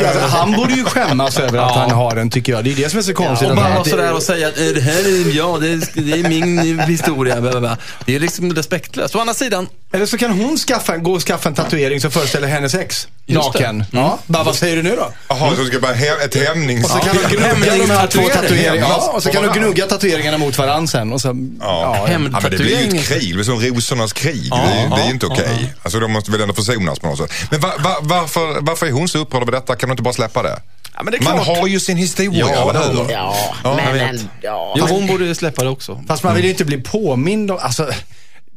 [0.03, 2.65] Ja, alltså, han borde ju skämmas över att han har den, tycker jag.
[2.65, 3.49] Det är det som är så konstigt.
[3.49, 6.03] Och att bara vara sådär och säga att "Eh, det här är, ja, det är,
[6.03, 7.41] det är min historia.
[7.41, 7.77] bla, bla, bla."
[8.07, 9.15] Det är liksom respektlöst.
[9.17, 12.49] Å andra sidan, Eller så kan hon skaffa, gå och skaffa en tatuering som föreställer
[12.49, 13.09] hennes ex.
[13.27, 13.85] Naken.
[13.93, 14.19] Ja.
[14.27, 15.13] Bara, vad säger du nu då?
[15.29, 16.85] Jaha, så ska bara he- ett hämnings...
[16.85, 18.81] Och så kan de gnugga de här två tatueringarna.
[18.89, 19.59] Ja, och så kan fan?
[19.59, 21.13] gnugga tatueringarna mot varandra sen.
[21.13, 21.35] Och så, Ja.
[21.61, 22.09] ja.
[22.13, 24.49] Ja, men det blir ju ett krig, det blir som rosornas krig.
[24.51, 25.75] Ja, det, är, ju- det är ju inte ja, okej.
[25.83, 27.33] Alltså de måste väl ändå försonas på något sätt.
[27.51, 29.77] Men va, va, varför, varför är hon så upprörd över detta?
[29.77, 30.61] Kan du inte bara släppa det?
[30.97, 31.59] Ja, men det är Man klart.
[31.59, 32.99] har ju sin historia, Ja, eller hur?
[32.99, 33.07] ja.
[33.13, 33.35] Ja,
[33.65, 34.75] Ja, men, men ja.
[34.79, 36.03] jo, hon borde släppa det också.
[36.09, 37.89] Fast man vill ju inte bli påmind om, alltså,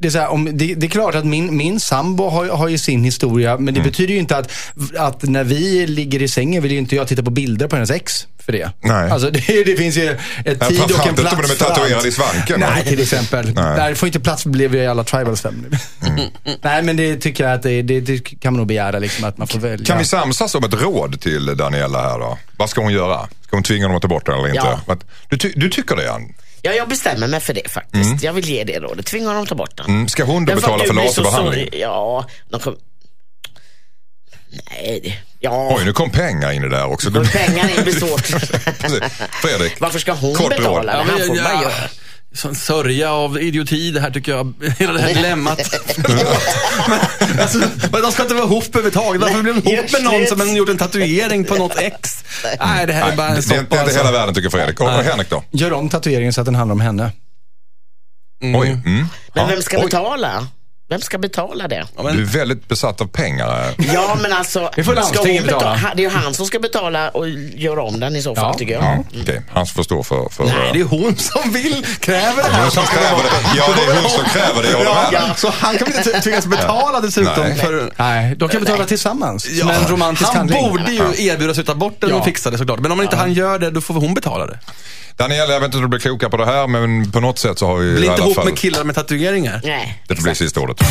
[0.04, 2.68] det är, så här, om, det, det är klart att min, min sambo har, har
[2.68, 3.92] ju sin historia, men det Mm.
[3.92, 4.52] betyder ju inte att,
[4.98, 7.92] att när vi ligger i sängen vill ju inte jag titta på bilder på hennes
[7.92, 8.70] ex för det.
[8.82, 9.12] Nej.
[9.12, 10.10] Alltså det, det finns ju
[10.46, 12.62] ett Ja, tid och en framförallt inte plats om de är för tatuerade i svanken,
[12.62, 12.68] va?
[12.76, 13.54] Nej, till exempel.
[13.54, 13.90] Nej.
[13.90, 15.66] Det får inte plats blir vi alla tribals fem.
[16.08, 16.20] Mm.
[16.62, 19.38] Nej, men det tycker jag att det, det, det kan man nog begära liksom att
[19.38, 19.86] man får välja.
[19.86, 22.38] Kan vi samsas om ett råd till Daniela här då?
[22.58, 23.28] Vad ska hon göra?
[23.48, 24.78] Ska hon tvinga honom att ta bort det eller inte?
[24.88, 24.98] Ja.
[25.30, 26.34] Du, ty- du tycker det, Ann?
[26.66, 28.24] Ja, jag bestämmer mig för det faktiskt.
[28.24, 29.06] Jag vill ge det rådet.
[29.06, 29.86] Tvinga honom att ta bort den.
[29.86, 30.08] Mm.
[30.08, 31.70] Ska hon då betala för laserbehandling?
[31.72, 32.76] Ja, de kom...
[34.72, 35.22] Nej.
[35.40, 35.76] Ja.
[35.78, 37.20] Oj, nu kom pengar in i det där också.
[37.20, 38.26] Och pengar in blir svårt.
[39.42, 40.86] Fredrik, Varför ska hon betala råd.
[40.86, 40.92] det?
[41.12, 41.74] Han får bara göra.
[42.36, 44.54] Sån sörja av idioti det här tycker jag.
[44.80, 45.60] Hela det här dilemmat.
[46.88, 47.00] men,
[47.40, 47.58] alltså,
[47.92, 49.22] men de ska inte vara ihop överhuvudtaget.
[49.22, 52.24] Varför blir de ihop med någon som har gjort en tatuering på något ex?
[52.60, 53.60] Nej, det här är bara en det, det är soppa.
[53.62, 53.98] inte Alltså.
[53.98, 54.80] hela världen tycker Fredrik.
[54.80, 55.04] Och, Nej.
[55.04, 55.44] Henrik då?
[55.52, 57.12] Gör om tatueringen så att den handlar om henne.
[58.44, 58.70] Oj.
[58.86, 59.06] Mm.
[59.34, 59.84] Men vem ska Oj.
[59.86, 60.48] betala?
[60.94, 61.86] Vem ska betala det?
[61.98, 63.74] Ja, men- Du är väldigt besatt av pengar.
[63.94, 64.70] Ja, men alltså.
[64.76, 65.74] Det får ska landstinget betala?
[65.76, 65.94] betala.
[65.96, 68.54] Det är ju han som ska betala och göra om den i så fall, Ja.
[68.60, 68.84] tycker jag.
[68.84, 70.30] Ja, Okej, han får stå för...
[70.30, 72.62] för Nej, det är hon som vill, kräver det här.
[72.62, 73.30] hon som kräver det.
[73.58, 74.84] Ja, det är hon som kräver det.
[74.84, 75.08] Med.
[75.12, 77.56] Ja, så han kan väl inte tvingas betala dessutom Nej.
[77.58, 77.92] för...
[77.98, 79.48] Nej, de kan betala tillsammans.
[79.50, 80.70] Ja, Som en romantisk han handling.
[80.70, 82.16] borde ju erbjuda sig att ta bort den Ja.
[82.16, 82.80] och fixa det såklart.
[82.80, 84.60] Men om inte han gör det, då får hon betala det.
[85.18, 87.60] Daniela, jag vet inte om du blir klokare på det här, men på något sätt
[87.60, 88.46] så har vi Bli i inte ihop fall...
[88.46, 89.62] med killar med tatueringar.
[89.64, 90.04] Nej.
[90.08, 90.83] Det får bli sista ordet.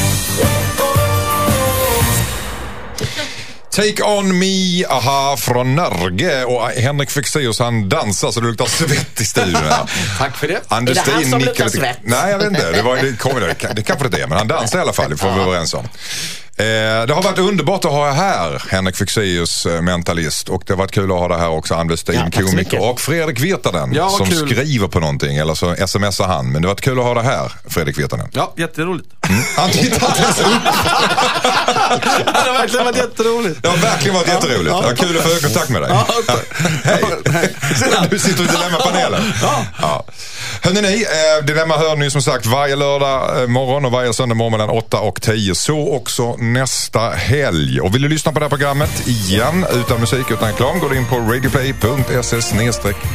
[3.70, 6.44] Take on me, aha, från Norge.
[6.44, 9.62] Och Henrik Fexeus han dansar så det luktar svett i studion.
[10.18, 10.60] Tack för det.
[10.68, 11.98] Anders Är det han som luktar svett?
[12.02, 12.72] Nej, jag vet inte.
[12.72, 15.10] Det, var, det, kommer, det, det kanske det är, men han dansar i alla fall.
[15.10, 15.84] Det får vi vara överens om.
[16.56, 16.64] Eh,
[17.06, 20.48] det har varit underbart att ha er här, Henrik Fexeus, eh, mentalist.
[20.48, 22.82] Och det har varit kul att ha dig här också, Anders Steen, Ja, komiker.
[22.90, 24.48] Och Fredrik Virtanen, Ja, som kul.
[24.48, 25.36] skriver på någonting.
[25.36, 26.52] Eller så smsar han.
[26.52, 28.28] Men det har varit kul att ha dig här, Fredrik Virtanen.
[28.32, 29.08] Ja, jätteroligt.
[29.56, 30.46] Han tittar inte ens upp.
[32.24, 33.62] Det har verkligen varit jätteroligt.
[33.62, 34.72] Det har verkligen varit jätteroligt.
[34.72, 35.90] Var kul att få ögonkontakt med dig.
[35.90, 36.06] Ja.
[36.84, 37.56] Hej!
[38.10, 39.32] Du sitter i Dilemma-panelen.
[39.80, 40.04] Ja.
[40.62, 44.34] Hörrni, ni, eh, Dilemma hör ni som sagt varje lördag eh, morgon och varje söndag
[44.34, 45.54] morgon mellan 8 och 10.
[45.54, 47.80] Så också nästa helg.
[47.80, 50.96] Och vill du lyssna på det här programmet igen utan musik, utan reklam, går du
[50.96, 52.36] in på radioplay.se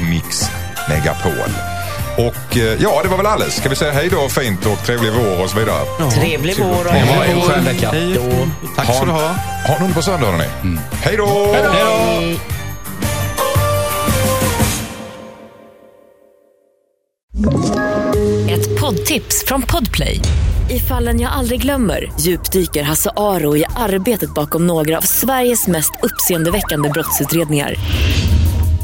[0.02, 0.46] mix
[0.90, 1.77] megapol.
[2.18, 3.56] Och eh, ja, det var väl alles.
[3.56, 6.12] Ska vi säga hej då fint och trevlig vår och så vidare.
[6.12, 7.90] Trevlig vår och Ha en skön vecka.
[7.92, 8.48] Hej då.
[8.76, 9.36] Tack ska du ha.
[9.68, 10.78] Ha en underbar söndag hörni.
[10.92, 11.54] Hej då!
[11.54, 12.40] Hej.
[18.50, 20.20] Ett poddtips från Podplay.
[20.70, 25.92] I fallen jag aldrig glömmer djupdyker Hasse Aro i arbetet bakom några av Sveriges mest
[26.04, 27.76] uppseendeväckande brottsutredningar.